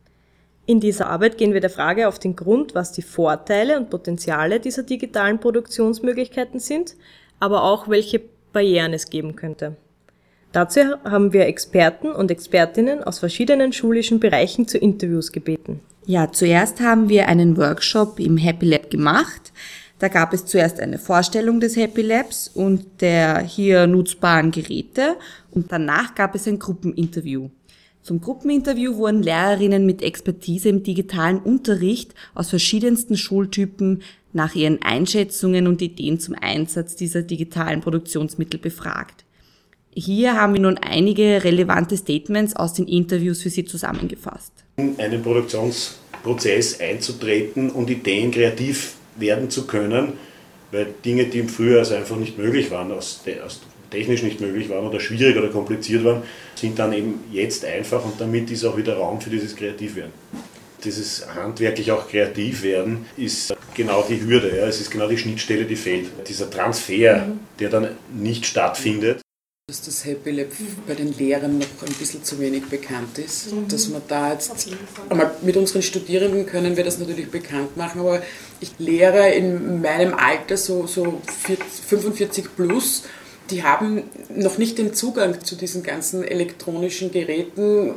In 0.67 0.81
dieser 0.81 1.07
Arbeit 1.07 1.39
gehen 1.39 1.55
wir 1.55 1.63
der 1.63 1.71
Frage 1.71 2.09
auf 2.09 2.19
den 2.19 2.37
Grund, 2.37 2.75
was 2.75 2.93
die 2.93 3.01
Vorteile 3.01 3.79
und 3.79 3.89
Potenziale 3.89 4.61
dieser 4.61 4.83
digitalen 4.83 5.41
Produktionsmöglichkeiten 5.41 6.61
sind, 6.61 6.95
aber 7.39 7.63
auch 7.65 7.89
welche 7.89 8.21
Barrieren 8.53 8.93
es 8.93 9.09
geben 9.09 9.35
könnte. 9.35 9.77
Dazu 10.53 10.81
haben 11.05 11.33
wir 11.33 11.47
Experten 11.47 12.11
und 12.11 12.31
Expertinnen 12.31 13.05
aus 13.05 13.21
verschiedenen 13.21 13.73
schulischen 13.73 14.19
Bereichen 14.19 14.67
zu 14.67 14.79
Interviews 14.79 15.31
gebeten. 15.31 15.81
Ja, 16.07 16.33
zuerst 16.33 16.81
haben 16.81 17.09
wir 17.09 17.29
einen 17.29 17.57
Workshop 17.57 18.19
im 18.19 18.37
Happy 18.37 18.67
Lab 18.67 18.91
gemacht. 18.91 19.53
Da 20.01 20.09
gab 20.09 20.33
es 20.33 20.47
zuerst 20.47 20.81
eine 20.81 20.99
Vorstellung 20.99 21.61
des 21.61 21.77
Happy 21.77 22.03
Labs 22.03 22.49
und 22.49 23.01
der 23.01 23.41
hier 23.41 23.87
nutzbaren 23.87 24.51
Geräte 24.51 25.17
und 25.51 25.71
danach 25.71 26.15
gab 26.15 26.35
es 26.35 26.49
ein 26.49 26.59
Gruppeninterview. 26.59 27.51
Zum 28.03 28.21
Gruppeninterview 28.21 28.97
wurden 28.97 29.23
Lehrerinnen 29.23 29.85
mit 29.85 30.03
Expertise 30.03 30.71
im 30.71 30.83
digitalen 30.83 31.39
Unterricht 31.39 32.15
aus 32.35 32.49
verschiedensten 32.49 33.17
Schultypen 33.17 34.03
nach 34.33 34.55
ihren 34.55 34.81
Einschätzungen 34.83 35.67
und 35.67 35.83
Ideen 35.83 36.19
zum 36.19 36.35
Einsatz 36.41 36.97
dieser 36.97 37.23
digitalen 37.23 37.83
Produktionsmittel 37.83 38.59
befragt. 38.59 39.25
Hier 39.93 40.41
haben 40.41 40.55
wir 40.55 40.61
nun 40.61 40.79
einige 40.79 41.43
relevante 41.43 41.97
Statements 41.97 42.55
aus 42.55 42.75
den 42.75 42.87
Interviews 42.87 43.43
für 43.43 43.51
Sie 43.51 43.65
zusammengefasst. 43.65 44.53
In 44.77 44.99
einen 45.01 45.21
Produktionsprozess 45.21 46.81
einzutreten 46.81 47.71
und 47.71 47.91
Ideen 47.91 48.31
kreativ 48.31 48.95
werden 49.17 49.51
zu 49.51 49.67
können, 49.67 50.13
weil 50.71 50.87
Dinge, 51.05 51.25
die 51.25 51.41
im 51.41 51.49
Frühjahr 51.49 51.81
also 51.81 51.97
einfach 51.97 52.17
nicht 52.17 52.39
möglich 52.39 52.71
waren, 52.71 52.93
aus, 52.93 53.21
aus 53.45 53.63
technisch 53.91 54.23
nicht 54.23 54.41
möglich 54.41 54.69
waren 54.69 54.87
oder 54.87 55.01
schwierig 55.01 55.37
oder 55.37 55.49
kompliziert 55.49 56.05
waren, 56.05 56.23
sind 56.55 56.79
dann 56.79 56.93
eben 56.93 57.25
jetzt 57.33 57.65
einfach 57.65 58.05
und 58.05 58.21
damit 58.21 58.49
ist 58.53 58.65
auch 58.65 58.77
wieder 58.77 58.97
Raum 58.97 59.21
für 59.21 59.31
dieses 59.31 59.57
Kreativwerden. 59.57 60.13
Dieses 60.85 61.27
handwerklich 61.35 61.91
auch 61.91 62.09
kreativ 62.09 62.63
werden 62.63 63.07
ist 63.17 63.55
genau 63.75 64.05
die 64.09 64.21
Hürde, 64.21 64.57
ja. 64.57 64.67
es 64.67 64.81
ist 64.81 64.93
genau 64.93 65.09
die 65.09 65.19
Schnittstelle, 65.19 65.65
die 65.65 65.77
fehlt. 65.77 66.07
Dieser 66.29 66.49
Transfer, 66.49 67.27
mhm. 67.27 67.41
der 67.59 67.71
dann 67.71 67.89
nicht 68.15 68.47
stattfindet 68.47 69.21
dass 69.71 69.83
das 69.83 70.05
Happy 70.05 70.33
Lab 70.33 70.49
bei 70.89 70.95
den 70.95 71.17
Lehrern 71.17 71.59
noch 71.59 71.87
ein 71.87 71.93
bisschen 71.95 72.25
zu 72.25 72.41
wenig 72.41 72.67
bekannt 72.67 73.19
ist. 73.19 73.53
Mhm. 73.53 73.69
Dass 73.69 73.89
man 73.89 74.03
da 74.09 74.33
jetzt, 74.33 74.69
einmal 75.09 75.31
mit 75.43 75.57
unseren 75.57 75.83
Studierenden 75.83 76.45
können 76.45 76.77
wir 76.77 76.83
das 76.83 76.99
natürlich 76.99 77.31
bekannt 77.31 77.77
machen, 77.77 78.01
aber 78.01 78.21
ich 78.59 78.73
lehre 78.79 79.31
in 79.31 79.81
meinem 79.81 80.15
Alter 80.15 80.57
so, 80.57 80.89
so 80.89 81.23
45 81.87 82.57
plus 82.57 83.05
die 83.51 83.63
haben 83.65 84.05
noch 84.29 84.59
nicht 84.59 84.79
den 84.79 84.95
Zugang 84.95 85.45
zu 85.45 85.57
diesen 85.57 85.83
ganzen 85.83 86.23
elektronischen 86.23 87.11
Geräten. 87.11 87.95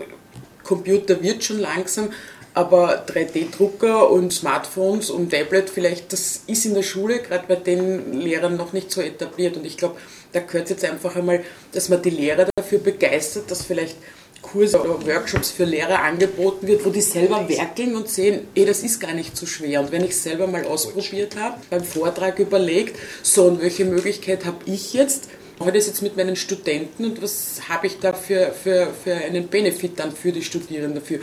Computer 0.63 1.21
wird 1.21 1.43
schon 1.43 1.59
langsam, 1.59 2.09
Aber 2.53 3.05
3D-Drucker 3.07 4.11
und 4.11 4.31
Smartphones 4.31 5.09
und 5.09 5.31
Tablet 5.31 5.69
vielleicht, 5.69 6.13
das 6.13 6.41
ist 6.45 6.65
in 6.65 6.75
der 6.75 6.83
Schule 6.83 7.19
gerade 7.19 7.45
bei 7.47 7.55
den 7.55 8.13
Lehrern 8.13 8.57
noch 8.57 8.73
nicht 8.73 8.91
so 8.91 9.01
etabliert. 9.01 9.57
Und 9.57 9.65
ich 9.65 9.77
glaube, 9.77 9.95
da 10.33 10.39
gehört 10.39 10.69
jetzt 10.69 10.85
einfach 10.85 11.15
einmal, 11.15 11.43
dass 11.71 11.89
man 11.89 12.01
die 12.01 12.11
Lehrer 12.11 12.47
dafür 12.55 12.79
begeistert, 12.79 13.49
dass 13.49 13.63
vielleicht 13.63 13.97
Kurse 14.43 14.79
oder 14.79 15.03
Workshops 15.07 15.49
für 15.49 15.63
Lehrer 15.63 16.03
angeboten 16.03 16.67
wird, 16.67 16.85
wo 16.85 16.91
die 16.91 17.01
selber 17.01 17.47
werkeln 17.49 17.95
und 17.95 18.09
sehen, 18.09 18.47
eh, 18.53 18.65
das 18.65 18.83
ist 18.83 18.99
gar 18.99 19.13
nicht 19.13 19.35
so 19.35 19.47
schwer. 19.47 19.79
Und 19.79 19.91
wenn 19.91 20.03
ich 20.03 20.15
selber 20.15 20.45
mal 20.45 20.65
ausprobiert 20.65 21.35
habe, 21.37 21.57
beim 21.71 21.83
Vortrag 21.83 22.37
überlegt, 22.37 22.99
so 23.23 23.45
und 23.45 23.61
welche 23.61 23.85
Möglichkeit 23.85 24.45
habe 24.45 24.57
ich 24.65 24.93
jetzt, 24.93 25.29
mache 25.57 25.69
ich 25.69 25.75
das 25.77 25.87
jetzt 25.87 26.01
mit 26.01 26.17
meinen 26.17 26.35
Studenten 26.35 27.05
und 27.05 27.21
was 27.21 27.61
habe 27.69 27.87
ich 27.87 27.99
da 27.99 28.13
für, 28.13 28.51
für, 28.51 28.89
für 29.03 29.15
einen 29.15 29.47
Benefit 29.47 29.97
dann 29.97 30.11
für 30.11 30.31
die 30.31 30.43
Studierenden 30.43 30.95
dafür? 30.95 31.19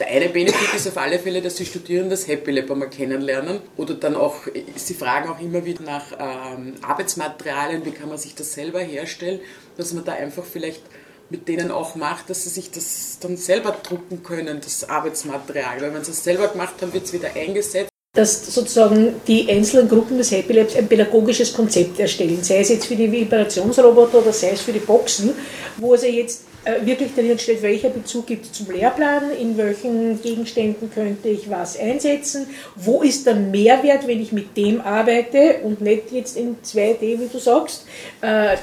Der 0.00 0.08
eine 0.08 0.30
Benefit 0.30 0.74
ist 0.74 0.88
auf 0.88 0.96
alle 0.96 1.18
Fälle, 1.18 1.42
dass 1.42 1.56
die 1.56 1.66
Studierenden 1.66 2.08
das 2.08 2.26
Happy 2.26 2.52
Lab 2.52 2.70
einmal 2.70 2.88
kennenlernen 2.88 3.60
oder 3.76 3.92
dann 3.92 4.16
auch, 4.16 4.46
sie 4.74 4.94
fragen 4.94 5.28
auch 5.28 5.38
immer 5.40 5.66
wieder 5.66 5.82
nach 5.82 6.12
ähm, 6.18 6.72
Arbeitsmaterialien, 6.80 7.84
wie 7.84 7.90
kann 7.90 8.08
man 8.08 8.16
sich 8.16 8.34
das 8.34 8.54
selber 8.54 8.80
herstellen, 8.80 9.40
dass 9.76 9.92
man 9.92 10.06
da 10.06 10.12
einfach 10.12 10.44
vielleicht 10.44 10.80
mit 11.28 11.48
denen 11.48 11.70
auch 11.70 11.96
macht, 11.96 12.30
dass 12.30 12.44
sie 12.44 12.48
sich 12.48 12.70
das 12.70 13.18
dann 13.20 13.36
selber 13.36 13.76
drucken 13.82 14.22
können, 14.22 14.62
das 14.62 14.88
Arbeitsmaterial. 14.88 15.82
Weil 15.82 15.92
wenn 15.92 16.02
sie 16.02 16.12
es 16.12 16.24
selber 16.24 16.48
gemacht 16.48 16.74
haben, 16.80 16.94
wird 16.94 17.04
es 17.04 17.12
wieder 17.12 17.36
eingesetzt. 17.36 17.90
Dass 18.14 18.52
sozusagen 18.54 19.20
die 19.26 19.50
einzelnen 19.50 19.88
Gruppen 19.88 20.16
des 20.16 20.30
Happy 20.30 20.54
Labs 20.54 20.74
ein 20.76 20.88
pädagogisches 20.88 21.52
Konzept 21.52 22.00
erstellen, 22.00 22.42
sei 22.42 22.60
es 22.60 22.70
jetzt 22.70 22.86
für 22.86 22.96
die 22.96 23.12
Vibrationsroboter 23.12 24.20
oder 24.20 24.32
sei 24.32 24.52
es 24.52 24.62
für 24.62 24.72
die 24.72 24.80
Boxen, 24.80 25.34
wo 25.76 25.94
sie 25.94 26.08
jetzt 26.08 26.49
wirklich 26.82 27.10
darin 27.16 27.38
steht, 27.38 27.62
welcher 27.62 27.88
Bezug 27.88 28.26
gibt 28.26 28.44
es 28.44 28.52
zum 28.52 28.70
Lehrplan, 28.70 29.30
in 29.32 29.56
welchen 29.56 30.20
Gegenständen 30.20 30.90
könnte 30.92 31.28
ich 31.28 31.48
was 31.50 31.78
einsetzen, 31.78 32.46
wo 32.76 33.02
ist 33.02 33.26
der 33.26 33.34
Mehrwert, 33.34 34.06
wenn 34.06 34.20
ich 34.20 34.32
mit 34.32 34.56
dem 34.56 34.80
arbeite 34.80 35.60
und 35.64 35.80
nicht 35.80 36.12
jetzt 36.12 36.36
in 36.36 36.56
2D, 36.62 37.00
wie 37.00 37.28
du 37.32 37.38
sagst. 37.38 37.86
Äh, 38.20 38.56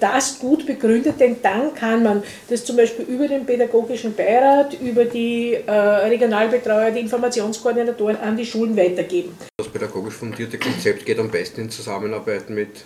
das 0.00 0.38
gut 0.38 0.66
begründet, 0.66 1.20
denn 1.20 1.36
dann 1.42 1.74
kann 1.74 2.02
man 2.02 2.22
das 2.48 2.64
zum 2.64 2.76
Beispiel 2.76 3.04
über 3.04 3.28
den 3.28 3.44
pädagogischen 3.44 4.14
Beirat, 4.14 4.80
über 4.80 5.04
die 5.04 5.54
äh, 5.54 5.70
Regionalbetreuer, 5.70 6.90
die 6.90 7.00
Informationskoordinatoren 7.00 8.16
an 8.16 8.36
die 8.36 8.46
Schulen 8.46 8.76
weitergeben. 8.76 9.36
Das 9.58 9.68
pädagogisch 9.68 10.14
fundierte 10.14 10.58
Konzept 10.58 11.04
geht 11.04 11.18
am 11.18 11.30
besten 11.30 11.62
in 11.62 11.70
Zusammenarbeit 11.70 12.50
mit 12.50 12.84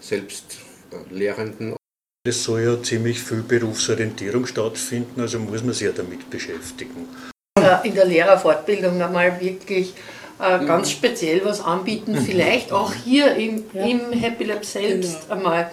selbst 0.00 0.58
Lehrenden 1.10 1.74
es 2.26 2.44
soll 2.44 2.62
ja 2.62 2.82
ziemlich 2.82 3.20
viel 3.20 3.42
Berufsorientierung 3.42 4.46
stattfinden, 4.46 5.20
also 5.20 5.38
muss 5.38 5.62
man 5.62 5.72
sich 5.72 5.86
ja 5.86 5.92
damit 5.92 6.28
beschäftigen. 6.28 7.08
In 7.82 7.94
der 7.94 8.04
Lehrerfortbildung 8.04 9.00
einmal 9.00 9.40
wirklich 9.40 9.94
äh, 10.38 10.64
ganz 10.64 10.88
mhm. 10.88 10.92
speziell 10.92 11.44
was 11.44 11.62
anbieten, 11.62 12.12
mhm. 12.12 12.18
vielleicht 12.18 12.72
auch 12.72 12.92
hier 12.92 13.34
im, 13.36 13.64
ja. 13.72 13.86
im 13.86 14.12
Happy 14.12 14.44
Lab 14.44 14.64
selbst 14.64 15.22
genau. 15.22 15.34
einmal. 15.34 15.70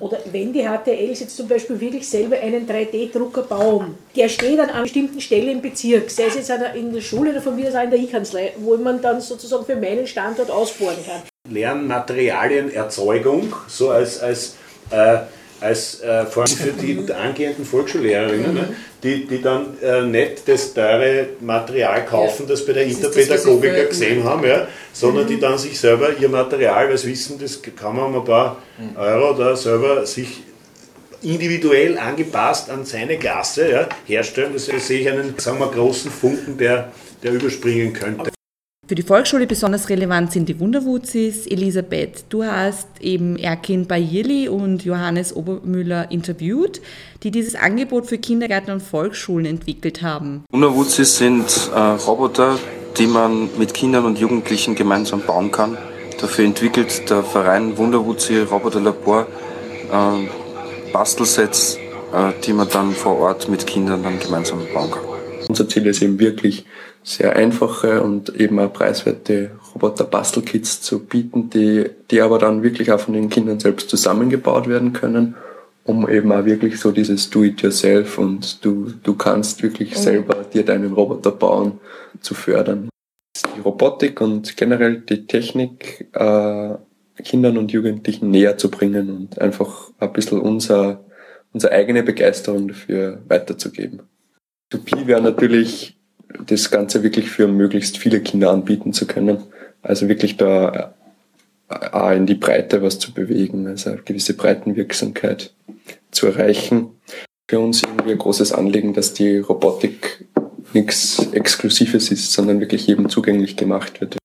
Oder 0.00 0.18
wenn 0.32 0.52
die 0.52 0.64
HTLs 0.64 1.20
jetzt 1.20 1.36
zum 1.36 1.46
Beispiel 1.46 1.80
wirklich 1.80 2.08
selber 2.08 2.36
einen 2.36 2.68
3D-Drucker 2.68 3.42
bauen, 3.42 3.96
der 4.16 4.28
steht 4.28 4.58
an 4.58 4.70
einer 4.70 4.82
bestimmten 4.82 5.20
Stelle 5.20 5.52
im 5.52 5.62
Bezirk, 5.62 6.10
sei 6.10 6.24
es 6.26 6.34
jetzt 6.34 6.50
in 6.74 6.92
der 6.92 7.00
Schule 7.00 7.30
oder 7.30 7.40
von 7.40 7.54
mir 7.54 7.68
aus 7.68 7.76
auch 7.76 7.84
in 7.84 7.90
der 7.90 8.00
E-Kanzlei, 8.00 8.54
wo 8.58 8.76
man 8.76 9.00
dann 9.00 9.20
sozusagen 9.20 9.64
für 9.64 9.76
meinen 9.76 10.08
Standort 10.08 10.50
ausbauen 10.50 10.96
kann. 11.06 11.22
Lernmaterialienerzeugung, 11.48 13.54
so 13.68 13.90
als, 13.90 14.18
als 14.18 14.56
äh, 14.90 15.18
als 15.64 16.00
äh, 16.00 16.26
vor 16.26 16.44
allem 16.44 16.56
für 16.56 16.72
die 16.72 17.12
angehenden 17.12 17.64
Volksschullehrerinnen, 17.64 18.54
ne, 18.54 18.76
die, 19.02 19.26
die 19.26 19.40
dann 19.40 19.78
äh, 19.82 20.02
nicht 20.02 20.46
das 20.46 20.74
teure 20.74 21.28
Material 21.40 22.04
kaufen, 22.04 22.46
das 22.46 22.64
bei 22.66 22.74
der 22.74 22.84
Interpädagogik 22.84 23.88
gesehen 23.88 24.24
haben, 24.24 24.44
ja, 24.44 24.68
sondern 24.92 25.24
mhm. 25.24 25.28
die 25.28 25.40
dann 25.40 25.56
sich 25.58 25.80
selber 25.80 26.10
ihr 26.18 26.28
Material, 26.28 26.88
weil 26.88 26.98
sie 26.98 27.10
wissen, 27.10 27.38
das 27.38 27.60
kann 27.62 27.96
man 27.96 28.06
um 28.06 28.16
ein 28.16 28.24
paar 28.24 28.62
mhm. 28.78 28.96
Euro 28.96 29.32
da 29.32 29.56
selber 29.56 30.04
sich 30.06 30.42
individuell 31.22 31.98
angepasst 31.98 32.68
an 32.68 32.84
seine 32.84 33.16
Klasse 33.16 33.70
ja, 33.70 33.88
herstellen. 34.04 34.52
Das 34.52 34.66
sehe 34.66 35.00
ich 35.00 35.08
einen 35.08 35.34
sagen 35.38 35.58
wir, 35.58 35.68
großen 35.68 36.10
Funken, 36.10 36.58
der, 36.58 36.92
der 37.22 37.32
überspringen 37.32 37.94
könnte. 37.94 38.30
Für 38.86 38.94
die 38.94 39.02
Volksschule 39.02 39.46
besonders 39.46 39.88
relevant 39.88 40.32
sind 40.32 40.46
die 40.46 40.60
Wunderwuzis. 40.60 41.46
Elisabeth, 41.46 42.26
du 42.28 42.44
hast 42.44 42.86
eben 43.00 43.38
Erkin 43.38 43.86
Bayirli 43.86 44.46
und 44.46 44.84
Johannes 44.84 45.34
Obermüller 45.34 46.10
interviewt, 46.10 46.82
die 47.22 47.30
dieses 47.30 47.54
Angebot 47.54 48.04
für 48.06 48.18
Kindergärten 48.18 48.74
und 48.74 48.82
Volksschulen 48.82 49.46
entwickelt 49.46 50.02
haben. 50.02 50.44
Wunderwuzis 50.50 51.16
sind 51.16 51.46
äh, 51.74 51.78
Roboter, 51.78 52.58
die 52.98 53.06
man 53.06 53.48
mit 53.56 53.72
Kindern 53.72 54.04
und 54.04 54.18
Jugendlichen 54.18 54.74
gemeinsam 54.74 55.22
bauen 55.22 55.50
kann. 55.50 55.78
Dafür 56.20 56.44
entwickelt 56.44 57.08
der 57.08 57.22
Verein 57.22 57.78
Wunderwuzi 57.78 58.40
Roboterlabor 58.40 59.26
äh, 59.90 60.92
Bastelsets, 60.92 61.76
äh, 62.12 62.32
die 62.44 62.52
man 62.52 62.68
dann 62.68 62.92
vor 62.92 63.18
Ort 63.18 63.48
mit 63.48 63.66
Kindern 63.66 64.02
dann 64.02 64.18
gemeinsam 64.18 64.58
bauen 64.74 64.90
kann. 64.90 65.04
Unser 65.48 65.68
Ziel 65.68 65.86
ist 65.86 66.02
eben 66.02 66.18
wirklich 66.18 66.66
sehr 67.04 67.36
einfache 67.36 68.02
und 68.02 68.34
eben 68.40 68.58
auch 68.58 68.72
preiswerte 68.72 69.50
Roboter-Bastelkits 69.74 70.80
zu 70.80 71.04
bieten, 71.04 71.50
die, 71.50 71.90
die 72.10 72.22
aber 72.22 72.38
dann 72.38 72.62
wirklich 72.62 72.90
auch 72.90 72.98
von 72.98 73.12
den 73.12 73.28
Kindern 73.28 73.60
selbst 73.60 73.90
zusammengebaut 73.90 74.68
werden 74.68 74.94
können, 74.94 75.34
um 75.84 76.08
eben 76.08 76.32
auch 76.32 76.46
wirklich 76.46 76.80
so 76.80 76.92
dieses 76.92 77.28
Do-it-yourself 77.28 78.16
und 78.16 78.64
du, 78.64 78.90
du 79.02 79.14
kannst 79.14 79.62
wirklich 79.62 79.90
mhm. 79.90 79.96
selber 79.96 80.34
dir 80.44 80.64
deinen 80.64 80.94
Roboter 80.94 81.30
bauen 81.30 81.78
zu 82.20 82.34
fördern. 82.34 82.88
Die 83.54 83.60
Robotik 83.60 84.22
und 84.22 84.56
generell 84.56 85.02
die 85.02 85.26
Technik 85.26 86.08
äh, 86.14 86.74
Kindern 87.22 87.58
und 87.58 87.70
Jugendlichen 87.70 88.30
näher 88.30 88.56
zu 88.56 88.70
bringen 88.70 89.10
und 89.10 89.38
einfach 89.38 89.90
ein 89.98 90.12
bisschen 90.14 90.40
unser, 90.40 91.04
unsere 91.52 91.74
eigene 91.74 92.02
Begeisterung 92.02 92.68
dafür 92.68 93.20
weiterzugeben. 93.28 94.02
Utopie 94.72 95.06
wäre 95.06 95.20
natürlich 95.20 95.98
das 96.46 96.70
Ganze 96.70 97.02
wirklich 97.02 97.30
für 97.30 97.48
möglichst 97.48 97.98
viele 97.98 98.20
Kinder 98.20 98.50
anbieten 98.50 98.92
zu 98.92 99.06
können. 99.06 99.38
Also 99.82 100.08
wirklich 100.08 100.36
da 100.36 100.94
auch 101.68 102.10
in 102.10 102.26
die 102.26 102.34
Breite 102.34 102.82
was 102.82 102.98
zu 102.98 103.12
bewegen, 103.12 103.66
also 103.66 103.90
eine 103.90 104.02
gewisse 104.02 104.34
Breitenwirksamkeit 104.34 105.52
zu 106.10 106.26
erreichen. 106.26 106.90
Für 107.48 107.60
uns 107.60 107.82
irgendwie 107.82 108.12
ein 108.12 108.18
großes 108.18 108.52
Anliegen, 108.52 108.94
dass 108.94 109.14
die 109.14 109.38
Robotik 109.38 110.26
nichts 110.72 111.28
Exklusives 111.32 112.10
ist, 112.10 112.32
sondern 112.32 112.60
wirklich 112.60 112.86
jedem 112.86 113.08
zugänglich 113.08 113.56
gemacht 113.56 114.00
wird. 114.00 114.16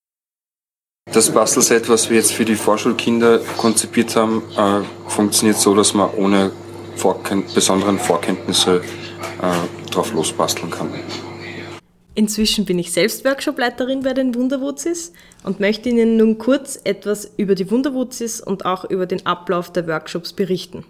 Das 1.12 1.32
Bastelset, 1.32 1.90
was 1.90 2.10
wir 2.10 2.18
jetzt 2.18 2.34
für 2.34 2.46
die 2.46 2.56
Vorschulkinder 2.56 3.40
konzipiert 3.58 4.16
haben, 4.16 4.44
äh, 4.56 5.10
funktioniert 5.10 5.58
so, 5.58 5.76
dass 5.76 5.94
man 5.94 6.12
ohne 6.16 6.52
Vorken 6.96 7.44
besonderen 7.54 7.98
Vorkenntnisse 7.98 8.82
äh, 9.42 9.92
drauf 9.92 10.14
losbasteln 10.14 10.70
kann. 10.70 10.90
Inzwischen 12.20 12.66
bin 12.66 12.78
ich 12.80 12.92
selbst 12.92 13.24
Workshopleiterin 13.24 14.02
bei 14.02 14.14
den 14.14 14.36
Wunderwuzis 14.36 15.14
und 15.46 15.62
möchte 15.62 15.88
Ihnen 15.88 16.18
nun 16.18 16.38
kurz 16.38 16.78
etwas 16.84 17.32
über 17.38 17.56
die 17.56 17.72
Wunderwuzis 17.72 18.42
und 18.42 18.66
auch 18.66 18.84
über 18.84 19.06
den 19.06 19.26
Ablauf 19.26 19.72
der 19.72 19.88
Workshops 19.88 20.34
berichten. 20.34 20.84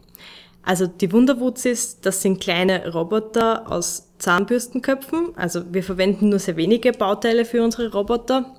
Also 0.63 0.87
die 0.87 1.13
Wunderwuzis, 1.13 1.99
das 2.01 2.23
sind 2.23 2.41
kleine 2.41 2.91
Roboter 2.91 3.71
aus 3.71 4.07
Zahnbürstenköpfen. 4.17 5.33
Also 5.35 5.71
wir 5.71 5.83
verwenden 5.83 6.29
nur 6.29 6.39
sehr 6.39 6.57
wenige 6.57 6.93
Bauteile 6.93 7.45
für 7.45 7.63
unsere 7.63 7.91
Roboter. 7.91 8.55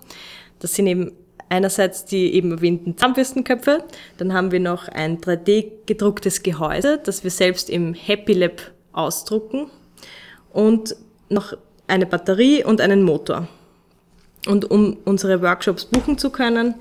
Das 0.60 0.76
sind 0.76 0.86
eben 0.86 1.10
einerseits 1.48 2.04
die 2.04 2.32
eben 2.34 2.52
erwähnten 2.52 2.96
Zahnbürstenköpfe. 2.96 3.82
Dann 4.16 4.32
haben 4.32 4.52
wir 4.52 4.60
noch 4.60 4.86
ein 4.86 5.20
3D 5.20 5.72
gedrucktes 5.86 6.44
Gehäuse, 6.44 7.00
das 7.02 7.24
wir 7.24 7.32
selbst 7.32 7.68
im 7.68 7.94
Happy 7.94 8.34
Lab 8.34 8.60
ausdrucken. 8.92 9.72
Und 10.52 10.94
noch 11.30 11.56
eine 11.90 12.06
Batterie 12.06 12.64
und 12.64 12.80
einen 12.80 13.02
Motor. 13.02 13.48
Und 14.46 14.70
um 14.70 14.96
unsere 15.04 15.42
Workshops 15.42 15.84
buchen 15.84 16.16
zu 16.16 16.30
können, 16.30 16.74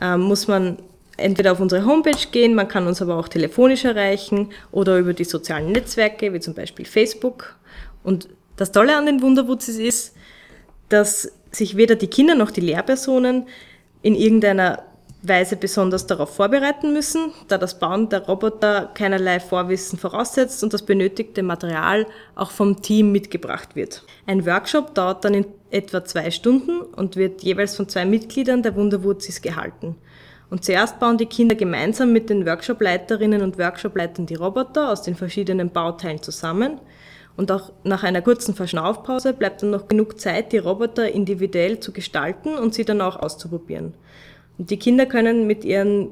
äh, 0.00 0.16
muss 0.16 0.46
man 0.46 0.78
entweder 1.16 1.52
auf 1.52 1.60
unsere 1.60 1.86
Homepage 1.86 2.26
gehen, 2.30 2.54
man 2.54 2.68
kann 2.68 2.86
uns 2.86 3.00
aber 3.00 3.16
auch 3.16 3.28
telefonisch 3.28 3.84
erreichen 3.84 4.50
oder 4.70 4.98
über 4.98 5.14
die 5.14 5.24
sozialen 5.24 5.72
Netzwerke, 5.72 6.32
wie 6.32 6.40
zum 6.40 6.54
Beispiel 6.54 6.84
Facebook. 6.84 7.56
Und 8.02 8.28
das 8.56 8.72
Tolle 8.72 8.96
an 8.96 9.06
den 9.06 9.22
Wunderwutzis 9.22 9.78
ist, 9.78 10.14
dass 10.88 11.32
sich 11.50 11.76
weder 11.76 11.94
die 11.94 12.08
Kinder 12.08 12.34
noch 12.34 12.50
die 12.50 12.60
Lehrpersonen 12.60 13.46
in 14.02 14.14
irgendeiner 14.14 14.82
Weise 15.22 15.56
besonders 15.56 16.06
darauf 16.06 16.34
vorbereiten 16.34 16.92
müssen, 16.92 17.32
da 17.46 17.56
das 17.56 17.78
Bauen 17.78 18.08
der 18.08 18.26
Roboter 18.26 18.90
keinerlei 18.92 19.38
Vorwissen 19.38 19.98
voraussetzt 19.98 20.64
und 20.64 20.72
das 20.72 20.82
benötigte 20.82 21.44
Material 21.44 22.06
auch 22.34 22.50
vom 22.50 22.82
Team 22.82 23.12
mitgebracht 23.12 23.76
wird. 23.76 24.02
Ein 24.26 24.44
Workshop 24.46 24.94
dauert 24.94 25.24
dann 25.24 25.34
in 25.34 25.46
etwa 25.70 26.04
zwei 26.04 26.30
Stunden 26.30 26.80
und 26.80 27.16
wird 27.16 27.42
jeweils 27.42 27.76
von 27.76 27.88
zwei 27.88 28.04
Mitgliedern 28.04 28.62
der 28.62 28.74
Wunderwurzis 28.74 29.40
gehalten. 29.40 29.96
Und 30.50 30.64
zuerst 30.64 30.98
bauen 30.98 31.16
die 31.16 31.26
Kinder 31.26 31.54
gemeinsam 31.54 32.12
mit 32.12 32.28
den 32.28 32.44
Workshopleiterinnen 32.44 33.42
und 33.42 33.58
Workshopleitern 33.58 34.26
die 34.26 34.34
Roboter 34.34 34.90
aus 34.90 35.02
den 35.02 35.14
verschiedenen 35.14 35.70
Bauteilen 35.70 36.20
zusammen 36.20 36.78
Und 37.36 37.50
auch 37.50 37.72
nach 37.84 38.02
einer 38.02 38.20
kurzen 38.20 38.54
Verschnaufpause 38.54 39.32
bleibt 39.32 39.62
dann 39.62 39.70
noch 39.70 39.88
genug 39.88 40.20
Zeit, 40.20 40.52
die 40.52 40.58
Roboter 40.58 41.10
individuell 41.10 41.80
zu 41.80 41.92
gestalten 41.92 42.56
und 42.56 42.74
sie 42.74 42.84
dann 42.84 43.00
auch 43.00 43.16
auszuprobieren. 43.16 43.94
Und 44.62 44.70
die 44.70 44.76
Kinder 44.78 45.06
können 45.06 45.48
mit 45.48 45.64
ihren 45.64 46.10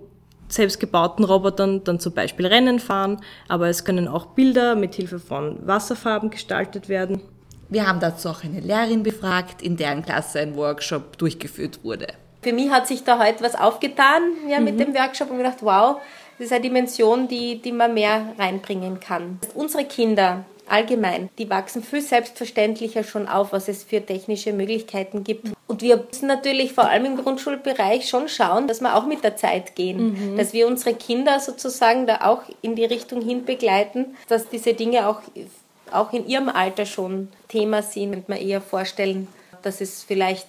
selbstgebauten 0.48 1.24
Robotern 1.24 1.84
dann 1.84 2.00
zum 2.00 2.12
Beispiel 2.14 2.46
Rennen 2.48 2.80
fahren, 2.80 3.20
aber 3.46 3.68
es 3.68 3.84
können 3.84 4.08
auch 4.08 4.26
Bilder 4.26 4.74
mit 4.74 4.96
Hilfe 4.96 5.20
von 5.20 5.64
Wasserfarben 5.64 6.30
gestaltet 6.30 6.88
werden. 6.88 7.20
Wir 7.68 7.86
haben 7.86 8.00
dazu 8.00 8.28
auch 8.28 8.42
eine 8.42 8.58
Lehrerin 8.58 9.04
befragt, 9.04 9.62
in 9.62 9.76
deren 9.76 10.02
Klasse 10.02 10.40
ein 10.40 10.56
Workshop 10.56 11.16
durchgeführt 11.16 11.84
wurde. 11.84 12.08
Für 12.42 12.52
mich 12.52 12.70
hat 12.70 12.88
sich 12.88 13.04
da 13.04 13.24
heute 13.24 13.44
was 13.44 13.54
aufgetan 13.54 14.22
ja, 14.48 14.58
mit 14.58 14.74
Mhm. 14.74 14.78
dem 14.78 14.94
Workshop 14.94 15.30
und 15.30 15.36
gedacht, 15.36 15.58
wow, 15.60 15.98
das 16.36 16.46
ist 16.46 16.52
eine 16.52 16.62
Dimension, 16.62 17.28
die, 17.28 17.62
die 17.62 17.70
man 17.70 17.94
mehr 17.94 18.32
reinbringen 18.36 18.98
kann. 18.98 19.38
Unsere 19.54 19.84
Kinder 19.84 20.44
allgemein, 20.70 21.28
die 21.38 21.50
wachsen 21.50 21.82
viel 21.82 22.00
selbstverständlicher 22.00 23.04
schon 23.04 23.28
auf, 23.28 23.52
was 23.52 23.68
es 23.68 23.82
für 23.84 24.04
technische 24.04 24.52
Möglichkeiten 24.52 25.24
gibt. 25.24 25.48
Und 25.66 25.82
wir 25.82 25.96
müssen 25.96 26.26
natürlich 26.26 26.72
vor 26.72 26.84
allem 26.88 27.04
im 27.04 27.16
Grundschulbereich 27.16 28.08
schon 28.08 28.28
schauen, 28.28 28.66
dass 28.68 28.80
wir 28.80 28.96
auch 28.96 29.06
mit 29.06 29.22
der 29.24 29.36
Zeit 29.36 29.74
gehen, 29.76 30.32
Mhm. 30.32 30.36
dass 30.36 30.52
wir 30.52 30.66
unsere 30.66 30.94
Kinder 30.94 31.40
sozusagen 31.40 32.06
da 32.06 32.22
auch 32.22 32.42
in 32.62 32.74
die 32.76 32.84
Richtung 32.84 33.22
hin 33.22 33.44
begleiten, 33.44 34.16
dass 34.28 34.48
diese 34.48 34.74
Dinge 34.74 35.08
auch, 35.08 35.20
auch 35.92 36.12
in 36.12 36.26
ihrem 36.26 36.48
Alter 36.48 36.86
schon 36.86 37.28
Thema 37.48 37.82
sind. 37.82 38.12
Könnte 38.12 38.30
man 38.30 38.40
eher 38.40 38.60
vorstellen, 38.60 39.28
dass 39.62 39.80
es 39.80 40.02
vielleicht 40.02 40.48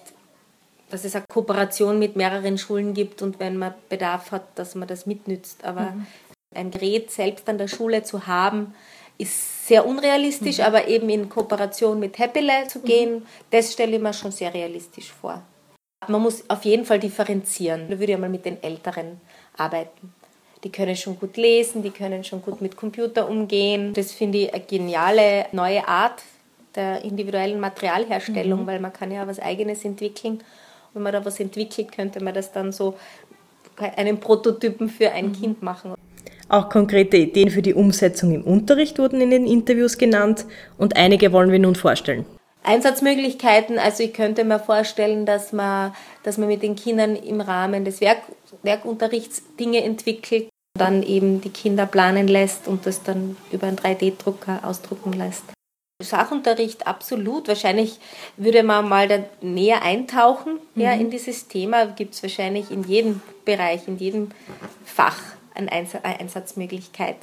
dass 0.90 1.06
es 1.06 1.14
eine 1.16 1.24
Kooperation 1.26 1.98
mit 1.98 2.16
mehreren 2.16 2.58
Schulen 2.58 2.92
gibt 2.92 3.22
und 3.22 3.40
wenn 3.40 3.56
man 3.56 3.72
Bedarf 3.88 4.30
hat, 4.30 4.42
dass 4.56 4.74
man 4.74 4.86
das 4.86 5.06
mitnützt. 5.06 5.64
Aber 5.64 5.92
Mhm. 5.92 6.06
ein 6.54 6.70
Gerät 6.70 7.10
selbst 7.10 7.48
an 7.48 7.56
der 7.56 7.66
Schule 7.68 8.02
zu 8.02 8.26
haben, 8.26 8.74
ist 9.22 9.66
sehr 9.68 9.86
unrealistisch, 9.86 10.58
Mhm. 10.58 10.64
aber 10.64 10.88
eben 10.88 11.08
in 11.08 11.28
Kooperation 11.28 11.98
mit 11.98 12.18
Happyle 12.18 12.66
zu 12.68 12.80
gehen, 12.80 13.26
das 13.50 13.72
stelle 13.72 13.96
ich 13.96 14.02
mir 14.02 14.12
schon 14.12 14.32
sehr 14.32 14.52
realistisch 14.52 15.10
vor. 15.12 15.42
Man 16.08 16.20
muss 16.20 16.44
auf 16.48 16.64
jeden 16.64 16.84
Fall 16.84 16.98
differenzieren. 16.98 17.88
Da 17.88 17.98
würde 17.98 18.12
ich 18.12 18.18
mal 18.18 18.28
mit 18.28 18.44
den 18.44 18.60
Älteren 18.62 19.20
arbeiten. 19.56 20.12
Die 20.64 20.70
können 20.70 20.96
schon 20.96 21.18
gut 21.18 21.36
lesen, 21.36 21.82
die 21.82 21.90
können 21.90 22.22
schon 22.24 22.42
gut 22.42 22.60
mit 22.60 22.76
Computer 22.76 23.28
umgehen. 23.28 23.92
Das 23.94 24.12
finde 24.12 24.38
ich 24.38 24.54
eine 24.54 24.62
geniale 24.64 25.46
neue 25.52 25.86
Art 25.86 26.22
der 26.74 27.02
individuellen 27.04 27.60
Materialherstellung, 27.60 28.62
Mhm. 28.62 28.66
weil 28.66 28.80
man 28.80 28.92
kann 28.92 29.10
ja 29.12 29.26
was 29.26 29.38
Eigenes 29.38 29.84
entwickeln. 29.84 30.42
Wenn 30.92 31.02
man 31.02 31.12
da 31.12 31.24
was 31.24 31.38
entwickelt, 31.40 31.92
könnte 31.92 32.22
man 32.22 32.34
das 32.34 32.50
dann 32.52 32.72
so 32.72 32.94
einen 33.76 34.18
Prototypen 34.20 34.88
für 34.88 35.10
ein 35.12 35.32
Kind 35.32 35.62
machen. 35.62 35.94
Auch 36.52 36.68
konkrete 36.68 37.16
Ideen 37.16 37.48
für 37.48 37.62
die 37.62 37.72
Umsetzung 37.72 38.34
im 38.34 38.42
Unterricht 38.42 38.98
wurden 38.98 39.22
in 39.22 39.30
den 39.30 39.46
Interviews 39.46 39.96
genannt 39.96 40.44
und 40.76 40.96
einige 40.96 41.32
wollen 41.32 41.50
wir 41.50 41.58
nun 41.58 41.74
vorstellen. 41.76 42.26
Einsatzmöglichkeiten, 42.62 43.78
also 43.78 44.02
ich 44.02 44.12
könnte 44.12 44.44
mir 44.44 44.58
vorstellen, 44.58 45.24
dass 45.24 45.54
man, 45.54 45.94
dass 46.24 46.36
man 46.36 46.48
mit 46.48 46.62
den 46.62 46.76
Kindern 46.76 47.16
im 47.16 47.40
Rahmen 47.40 47.86
des 47.86 48.02
Werk, 48.02 48.18
Werkunterrichts 48.62 49.42
Dinge 49.58 49.82
entwickelt, 49.82 50.50
dann 50.78 51.02
eben 51.02 51.40
die 51.40 51.48
Kinder 51.48 51.86
planen 51.86 52.28
lässt 52.28 52.68
und 52.68 52.84
das 52.84 53.02
dann 53.02 53.38
über 53.50 53.66
einen 53.66 53.78
3D-Drucker 53.78 54.60
ausdrucken 54.62 55.14
lässt. 55.14 55.44
Sachunterricht 56.02 56.86
absolut. 56.86 57.48
Wahrscheinlich 57.48 57.98
würde 58.36 58.62
man 58.62 58.86
mal 58.88 59.08
da 59.08 59.20
näher 59.40 59.82
eintauchen 59.82 60.58
ja, 60.74 60.94
Mhm. 60.94 61.00
in 61.00 61.10
dieses 61.10 61.48
Thema. 61.48 61.86
Gibt 61.86 62.12
es 62.12 62.22
wahrscheinlich 62.22 62.70
in 62.70 62.84
jedem 62.84 63.22
Bereich, 63.46 63.88
in 63.88 63.96
jedem 63.96 64.32
Fach 64.84 65.16
eine 65.54 65.70
Einsatzmöglichkeit. 65.72 67.16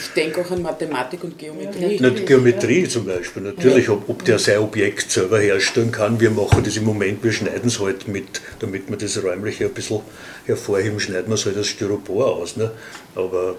Ich 0.00 0.10
denke 0.10 0.42
auch 0.42 0.50
an 0.52 0.62
Mathematik 0.62 1.24
und 1.24 1.36
Geometrie. 1.36 1.98
Nicht 1.98 2.26
Geometrie 2.26 2.86
zum 2.86 3.04
Beispiel, 3.04 3.42
natürlich, 3.42 3.88
ob, 3.88 4.08
ob 4.08 4.24
der 4.24 4.38
sein 4.38 4.60
Objekt 4.60 5.10
selber 5.10 5.40
herstellen 5.40 5.90
kann. 5.90 6.20
Wir 6.20 6.30
machen 6.30 6.62
das 6.62 6.76
im 6.76 6.84
Moment, 6.84 7.24
wir 7.24 7.32
schneiden 7.32 7.66
es 7.66 7.80
halt 7.80 8.06
mit, 8.06 8.40
damit 8.60 8.88
wir 8.88 8.96
das 8.96 9.20
räumliche 9.20 9.66
ein 9.66 9.74
bisschen 9.74 10.00
hervorheben, 10.46 11.00
schneiden 11.00 11.28
wir 11.28 11.34
es 11.34 11.46
halt 11.46 11.56
als 11.56 11.66
Styropor 11.66 12.36
aus. 12.36 12.56
Ne? 12.56 12.70
Aber 13.16 13.56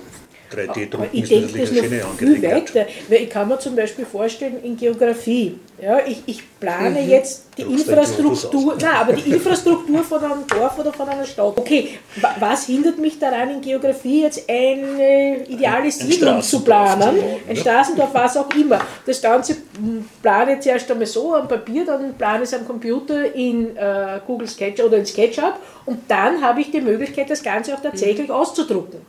3D-Drucken 0.52 0.96
Aber 0.96 1.08
ich 1.14 1.22
ist 1.24 1.32
denke 1.32 1.46
natürlich 1.48 1.70
das 1.70 1.80
eine 1.80 1.88
schöne 1.90 2.06
Angelegenheit. 2.06 2.88
weil 3.10 3.22
ich 3.24 3.30
kann 3.30 3.48
mir 3.48 3.60
zum 3.60 3.76
Beispiel 3.76 4.06
vorstellen, 4.06 4.56
in 4.64 4.76
Geografie, 4.78 5.60
ja, 5.82 6.00
ich, 6.06 6.22
ich 6.26 6.44
plane 6.60 7.02
Mhm. 7.02 7.10
jetzt 7.10 7.46
die 7.58 7.64
Druckst 7.64 7.88
Infrastruktur, 7.88 8.78
nein, 8.82 8.90
aber 9.00 9.14
die 9.14 9.30
Infrastruktur 9.32 10.04
von 10.04 10.24
einem 10.24 10.48
Dorf 10.48 10.78
oder 10.78 10.92
von 10.92 11.08
einer 11.08 11.26
Stadt. 11.26 11.58
Okay, 11.58 11.90
wa- 12.18 12.36
was 12.40 12.66
hindert 12.66 12.98
mich 12.98 13.18
daran, 13.20 13.50
in 13.52 13.62
Geografie 13.62 14.24
jetzt 14.24 14.50
eine 14.50 15.46
ideale 15.48 15.86
Ein 15.86 15.92
Siedlung 15.92 16.42
zu 16.42 16.62
planen, 16.64 17.20
ein? 17.48 17.56
Straßendorf, 17.56 18.14
was 18.14 18.36
auch 18.38 18.50
immer. 18.56 18.80
Das 19.06 19.22
Ganze 19.22 19.54
hm, 19.78 20.06
plane 20.22 20.56
ich 20.56 20.60
zuerst 20.62 20.90
einmal 20.92 21.06
so 21.08 21.34
am 21.36 21.48
Papier, 21.48 21.86
dann 21.86 22.14
plane 22.16 22.44
ich 22.44 22.50
es 22.50 22.54
am 22.54 22.66
Computer 22.68 23.34
in 23.34 23.78
äh, 23.78 24.20
Google 24.28 24.48
Sketch 24.48 24.82
oder 24.82 24.98
in 24.98 25.06
SketchUp 25.06 25.54
und 25.86 26.00
dann 26.10 26.42
habe 26.42 26.62
ich 26.62 26.72
die 26.72 26.82
Möglichkeit, 26.82 27.30
das 27.30 27.42
Ganze 27.44 27.74
auch 27.76 27.82
tatsächlich 27.82 28.30
auszudrucken. 28.30 29.00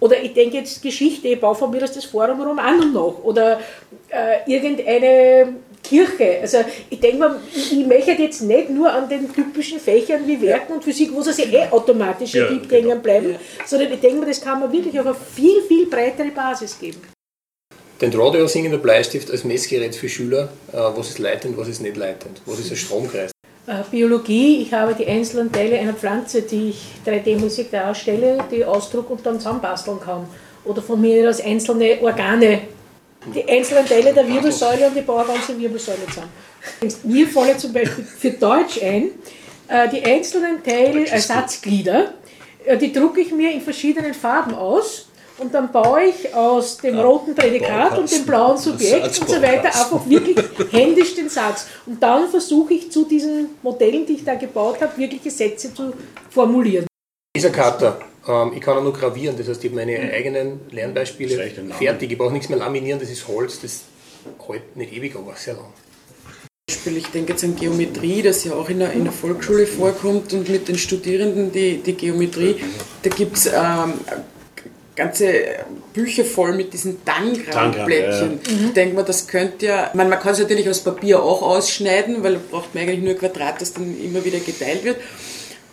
Oder 0.00 0.22
ich 0.22 0.32
denke 0.32 0.56
jetzt 0.58 0.82
Geschichte, 0.82 1.28
ich 1.28 1.40
baue 1.40 1.54
von 1.54 1.70
mir 1.70 1.82
aus 1.82 1.92
das 1.92 2.04
Forum 2.04 2.40
Romanum 2.40 2.92
noch. 2.92 3.22
Oder 3.22 3.60
äh, 4.08 4.50
irgendeine 4.50 5.54
Kirche. 5.82 6.38
Also 6.40 6.58
ich 6.88 7.00
denke 7.00 7.18
mal, 7.18 7.36
ich, 7.54 7.72
ich 7.78 7.86
möchte 7.86 8.12
jetzt 8.12 8.42
nicht 8.42 8.70
nur 8.70 8.92
an 8.92 9.08
den 9.08 9.32
typischen 9.32 9.80
Fächern 9.80 10.26
wie 10.26 10.40
Werken 10.40 10.74
und 10.74 10.84
Physik, 10.84 11.10
wo 11.12 11.20
es 11.20 11.36
ja 11.38 11.44
eh 11.44 11.68
automatisch 11.70 12.34
Ja, 12.34 12.44
ergibt, 12.44 12.68
genau. 12.68 12.90
hängen 12.90 13.02
bleiben, 13.02 13.36
sondern 13.66 13.92
ich 13.92 14.00
denke 14.00 14.18
mal, 14.20 14.26
das 14.26 14.40
kann 14.40 14.60
man 14.60 14.72
wirklich 14.72 14.98
auf 14.98 15.06
eine 15.06 15.14
viel, 15.14 15.62
viel 15.62 15.86
breitere 15.86 16.30
Basis 16.30 16.78
geben. 16.78 17.00
Den 18.00 18.12
Rodeo 18.14 18.46
singender 18.46 18.78
Bleistift 18.78 19.30
als 19.30 19.44
Messgerät 19.44 19.94
für 19.94 20.08
Schüler, 20.08 20.48
äh, 20.72 20.76
was 20.76 21.10
ist 21.10 21.18
leitend, 21.18 21.58
was 21.58 21.68
ist 21.68 21.80
nicht 21.82 21.96
leitend, 21.96 22.40
was 22.46 22.58
ist 22.58 22.70
ein 22.70 22.76
Stromkreis. 22.76 23.30
Äh, 23.70 23.84
Biologie, 23.88 24.62
ich 24.62 24.72
habe 24.72 24.94
die 24.94 25.06
einzelnen 25.06 25.52
Teile 25.52 25.78
einer 25.78 25.92
Pflanze, 25.92 26.42
die 26.42 26.70
ich 26.70 26.90
3D-mäßig 27.06 27.70
darstelle, 27.70 28.38
die 28.50 28.64
ausdruck 28.64 29.10
und 29.10 29.24
dann 29.24 29.38
zusammenbasteln 29.38 30.00
kann. 30.00 30.26
Oder 30.64 30.82
von 30.82 31.00
mir 31.00 31.30
aus 31.30 31.40
einzelne 31.40 31.98
Organe, 32.02 32.62
die 33.32 33.48
einzelnen 33.48 33.86
Teile 33.86 34.12
der 34.12 34.26
Wirbelsäule 34.26 34.88
und 34.88 34.96
ich 34.96 35.06
baue 35.06 35.24
ganze 35.24 35.56
Wirbelsäule 35.56 36.04
zusammen. 36.08 36.30
Mir 37.04 37.28
fallen 37.28 37.56
zum 37.60 37.72
Beispiel 37.72 38.04
für 38.04 38.30
Deutsch 38.32 38.82
ein, 38.82 39.10
äh, 39.68 39.88
die 39.88 40.02
einzelnen 40.02 40.64
Teile, 40.64 41.06
Ersatzglieder, 41.06 42.14
äh, 42.64 42.76
die 42.76 42.92
drucke 42.92 43.20
ich 43.20 43.30
mir 43.30 43.52
in 43.52 43.60
verschiedenen 43.60 44.14
Farben 44.14 44.52
aus 44.52 45.09
und 45.40 45.54
dann 45.54 45.72
baue 45.72 46.04
ich 46.04 46.34
aus 46.34 46.78
dem 46.78 46.98
roten 46.98 47.34
Prädikat 47.34 47.98
und 47.98 48.10
dem 48.10 48.24
blauen 48.24 48.58
Subjekt 48.58 49.20
und 49.20 49.28
so 49.28 49.42
weiter 49.42 49.66
einfach 49.66 50.08
wirklich 50.08 50.36
händisch 50.72 51.14
den 51.14 51.28
Satz. 51.28 51.66
Und 51.86 52.02
dann 52.02 52.28
versuche 52.28 52.74
ich 52.74 52.90
zu 52.92 53.04
diesen 53.04 53.50
Modellen, 53.62 54.06
die 54.06 54.14
ich 54.14 54.24
da 54.24 54.34
gebaut 54.34 54.80
habe, 54.80 54.96
wirkliche 54.96 55.30
Sätze 55.30 55.72
zu 55.72 55.92
formulieren. 56.28 56.86
Lasercutter, 57.36 57.98
ähm, 58.28 58.52
ich 58.54 58.60
kann 58.60 58.78
auch 58.78 58.82
nur 58.82 58.92
gravieren, 58.92 59.36
das 59.36 59.48
heißt, 59.48 59.64
ich 59.64 59.70
habe 59.70 59.80
meine 59.80 60.12
eigenen 60.12 60.60
Lernbeispiele 60.70 61.50
fertig. 61.78 62.12
Ich 62.12 62.18
brauche 62.18 62.32
nichts 62.32 62.48
mehr 62.48 62.58
laminieren, 62.58 63.00
das 63.00 63.10
ist 63.10 63.26
Holz, 63.28 63.60
das 63.60 63.84
hält 64.46 64.76
nicht 64.76 64.92
ewig, 64.92 65.16
aber 65.16 65.34
sehr 65.36 65.54
lang. 65.54 65.72
Beispiel, 66.68 66.96
ich 66.98 67.06
denke 67.08 67.32
jetzt 67.32 67.44
an 67.44 67.56
Geometrie, 67.56 68.22
das 68.22 68.44
ja 68.44 68.52
auch 68.52 68.68
in 68.68 68.78
der, 68.78 68.92
in 68.92 69.04
der 69.04 69.12
Volksschule 69.12 69.66
vorkommt 69.66 70.32
und 70.32 70.48
mit 70.48 70.68
den 70.68 70.78
Studierenden 70.78 71.50
die, 71.50 71.78
die 71.78 71.94
Geometrie, 71.94 72.56
da 73.02 73.10
gibt 73.10 73.36
es 73.36 73.46
ähm, 73.46 73.94
ganze 75.00 75.32
Bücher 75.92 76.24
voll 76.24 76.52
mit 76.54 76.72
diesen 76.72 77.04
Tangram-Blättchen. 77.04 77.50
Tangram, 77.50 78.40
ja, 78.46 78.60
ja. 78.60 78.66
Ich 78.66 78.72
denke 78.74 78.94
mal, 78.94 79.04
das 79.04 79.26
könnte 79.26 79.66
ja, 79.66 79.90
meine, 79.94 80.10
man 80.10 80.20
kann 80.20 80.32
es 80.32 80.38
natürlich 80.38 80.68
aus 80.68 80.80
Papier 80.80 81.22
auch 81.22 81.42
ausschneiden, 81.42 82.22
weil 82.22 82.34
da 82.34 82.40
braucht 82.50 82.74
man 82.74 82.84
eigentlich 82.84 83.00
nur 83.00 83.10
ein 83.10 83.18
Quadrat, 83.18 83.60
das 83.60 83.72
dann 83.72 83.98
immer 84.02 84.24
wieder 84.24 84.38
geteilt 84.38 84.84
wird. 84.84 84.96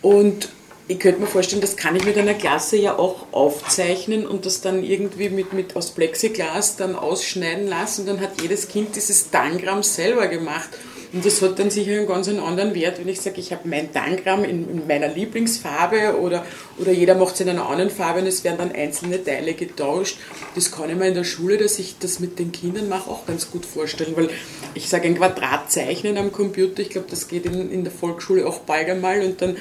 Und 0.02 0.48
ich 0.90 0.98
könnte 0.98 1.20
mir 1.20 1.26
vorstellen, 1.26 1.60
das 1.60 1.76
kann 1.76 1.94
ich 1.96 2.04
mit 2.04 2.16
einer 2.16 2.34
Klasse 2.34 2.78
ja 2.78 2.98
auch 2.98 3.26
aufzeichnen 3.32 4.26
und 4.26 4.46
das 4.46 4.62
dann 4.62 4.82
irgendwie 4.82 5.28
mit, 5.28 5.52
mit 5.52 5.76
aus 5.76 5.90
Plexiglas 5.90 6.76
dann 6.76 6.96
ausschneiden 6.96 7.68
lassen. 7.68 8.02
Und 8.02 8.06
dann 8.06 8.20
hat 8.20 8.40
jedes 8.40 8.68
Kind 8.68 8.96
dieses 8.96 9.30
Tangramm 9.30 9.82
selber 9.82 10.28
gemacht. 10.28 10.70
Und 11.12 11.24
das 11.24 11.40
hat 11.40 11.58
dann 11.58 11.70
sicher 11.70 11.92
einen 11.92 12.06
ganz 12.06 12.28
anderen 12.28 12.74
Wert, 12.74 12.98
wenn 12.98 13.08
ich 13.08 13.20
sage, 13.20 13.40
ich 13.40 13.52
habe 13.52 13.66
mein 13.66 13.92
Tangramm 13.92 14.44
in, 14.44 14.68
in 14.68 14.86
meiner 14.86 15.08
Lieblingsfarbe 15.08 16.18
oder, 16.20 16.44
oder 16.78 16.92
jeder 16.92 17.14
macht 17.14 17.34
es 17.34 17.40
in 17.40 17.48
einer 17.48 17.68
anderen 17.68 17.90
Farbe 17.90 18.20
und 18.20 18.26
es 18.26 18.44
werden 18.44 18.58
dann 18.58 18.72
einzelne 18.72 19.22
Teile 19.22 19.54
getauscht. 19.54 20.18
Das 20.54 20.70
kann 20.70 20.90
ich 20.90 20.96
mir 20.96 21.08
in 21.08 21.14
der 21.14 21.24
Schule, 21.24 21.56
dass 21.56 21.78
ich 21.78 21.96
das 21.98 22.20
mit 22.20 22.38
den 22.38 22.52
Kindern 22.52 22.88
mache, 22.88 23.10
auch 23.10 23.26
ganz 23.26 23.50
gut 23.50 23.64
vorstellen, 23.64 24.14
weil 24.16 24.28
ich 24.74 24.88
sage, 24.88 25.08
ein 25.08 25.16
Quadrat 25.16 25.72
zeichnen 25.72 26.18
am 26.18 26.32
Computer, 26.32 26.82
ich 26.82 26.90
glaube, 26.90 27.06
das 27.08 27.28
geht 27.28 27.46
in, 27.46 27.70
in 27.70 27.84
der 27.84 27.92
Volksschule 27.92 28.46
auch 28.46 28.60
bald 28.60 28.88
einmal 28.88 29.22
und 29.22 29.40
dann 29.40 29.56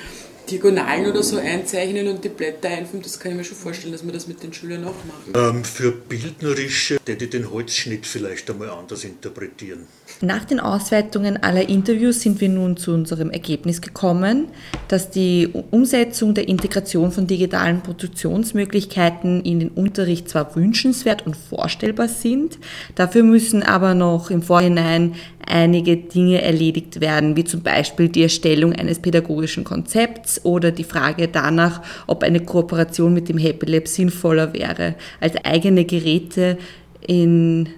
Diagonalen 0.49 1.11
oder 1.11 1.23
so 1.23 1.37
einzeichnen 1.37 2.07
und 2.07 2.23
die 2.23 2.29
Blätter 2.29 2.69
einfüllen, 2.69 3.03
das 3.03 3.19
kann 3.19 3.31
ich 3.31 3.37
mir 3.37 3.43
schon 3.43 3.57
vorstellen, 3.57 3.91
dass 3.91 4.03
man 4.03 4.13
das 4.13 4.27
mit 4.27 4.41
den 4.43 4.53
Schülern 4.53 4.85
auch 4.85 4.95
macht. 5.05 5.35
Ähm, 5.35 5.63
für 5.63 5.91
Bildnerische, 5.91 6.99
die 7.05 7.29
den 7.29 7.51
Holzschnitt 7.51 8.05
vielleicht 8.07 8.49
einmal 8.49 8.69
anders 8.69 9.03
interpretieren. 9.03 9.87
Nach 10.21 10.45
den 10.45 10.59
Auswertungen 10.59 11.43
aller 11.43 11.69
Interviews 11.69 12.21
sind 12.21 12.41
wir 12.41 12.49
nun 12.49 12.75
zu 12.75 12.91
unserem 12.91 13.29
Ergebnis 13.29 13.81
gekommen, 13.81 14.47
dass 14.87 15.11
die 15.11 15.49
Umsetzung 15.69 16.33
der 16.33 16.47
Integration 16.47 17.11
von 17.11 17.27
digitalen 17.27 17.81
Produktionsmöglichkeiten 17.81 19.43
in 19.43 19.59
den 19.59 19.69
Unterricht 19.69 20.29
zwar 20.29 20.55
wünschenswert 20.55 21.27
und 21.27 21.35
vorstellbar 21.35 22.07
sind, 22.07 22.57
dafür 22.95 23.23
müssen 23.23 23.61
aber 23.61 23.93
noch 23.93 24.31
im 24.31 24.41
Vorhinein 24.41 25.13
einige 25.45 25.97
Dinge 25.97 26.41
erledigt 26.41 26.99
werden, 26.99 27.35
wie 27.35 27.43
zum 27.43 27.61
Beispiel 27.61 28.09
die 28.09 28.23
Erstellung 28.23 28.73
eines 28.73 28.99
pädagogischen 28.99 29.63
Konzepts 29.63 30.43
oder 30.43 30.71
die 30.71 30.83
Frage 30.83 31.27
danach, 31.27 31.81
ob 32.07 32.23
eine 32.23 32.39
Kooperation 32.39 33.13
mit 33.13 33.29
dem 33.29 33.37
Happy 33.37 33.65
Lab 33.71 33.87
sinnvoller 33.87 34.53
wäre, 34.53 34.95
als 35.19 35.35
eigene 35.45 35.85
Geräte 35.85 36.57
in 37.05 37.69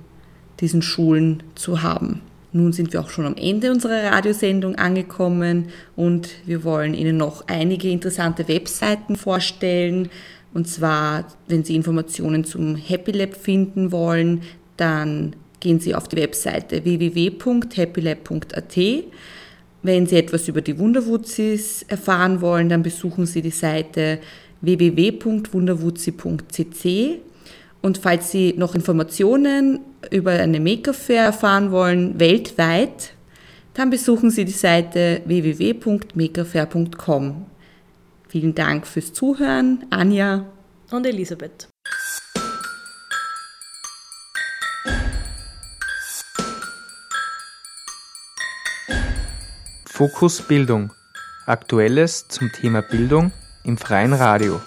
diesen 0.59 0.81
Schulen 0.81 1.43
zu 1.55 1.81
haben. 1.81 2.19
Nun 2.51 2.73
sind 2.73 2.91
wir 2.93 3.01
auch 3.01 3.11
schon 3.11 3.27
am 3.27 3.35
Ende 3.35 3.71
unserer 3.71 4.11
Radiosendung 4.11 4.75
angekommen 4.75 5.67
und 5.95 6.29
wir 6.45 6.63
wollen 6.63 6.95
Ihnen 6.95 7.17
noch 7.17 7.43
einige 7.47 7.89
interessante 7.89 8.47
Webseiten 8.47 9.15
vorstellen. 9.15 10.09
Und 10.51 10.67
zwar, 10.67 11.25
wenn 11.47 11.63
Sie 11.63 11.75
Informationen 11.75 12.43
zum 12.43 12.75
Happy 12.75 13.11
Lab 13.11 13.35
finden 13.35 13.91
wollen, 13.91 14.41
dann 14.77 15.35
gehen 15.59 15.79
Sie 15.79 15.93
auf 15.93 16.07
die 16.07 16.17
Webseite 16.17 16.83
www.happylab.at. 16.83 18.77
Wenn 19.83 20.07
Sie 20.07 20.17
etwas 20.17 20.47
über 20.47 20.61
die 20.61 20.79
Wunderwuzis 20.79 21.85
erfahren 21.87 22.41
wollen, 22.41 22.69
dann 22.69 22.81
besuchen 22.81 23.27
Sie 23.27 23.43
die 23.43 23.51
Seite 23.51 24.17
www.wunderwuzi.cc. 24.61 27.19
Und 27.81 27.97
falls 27.97 28.31
Sie 28.31 28.53
noch 28.57 28.75
Informationen 28.75 29.79
über 30.11 30.31
eine 30.31 30.59
Maker 30.59 30.93
Fair 30.93 31.23
erfahren 31.23 31.71
wollen, 31.71 32.19
weltweit, 32.19 33.13
dann 33.73 33.89
besuchen 33.89 34.29
Sie 34.31 34.43
die 34.45 34.51
Seite 34.51 35.21
www.makerfair.com. 35.25 37.45
Vielen 38.27 38.53
Dank 38.53 38.85
fürs 38.85 39.13
Zuhören, 39.13 39.85
Anja 39.89 40.45
und 40.91 41.05
Elisabeth. 41.05 41.69
Fokus 49.85 50.41
Bildung. 50.41 50.91
Aktuelles 51.45 52.27
zum 52.29 52.51
Thema 52.51 52.81
Bildung 52.81 53.31
im 53.63 53.77
freien 53.77 54.11
Radio. 54.13 54.59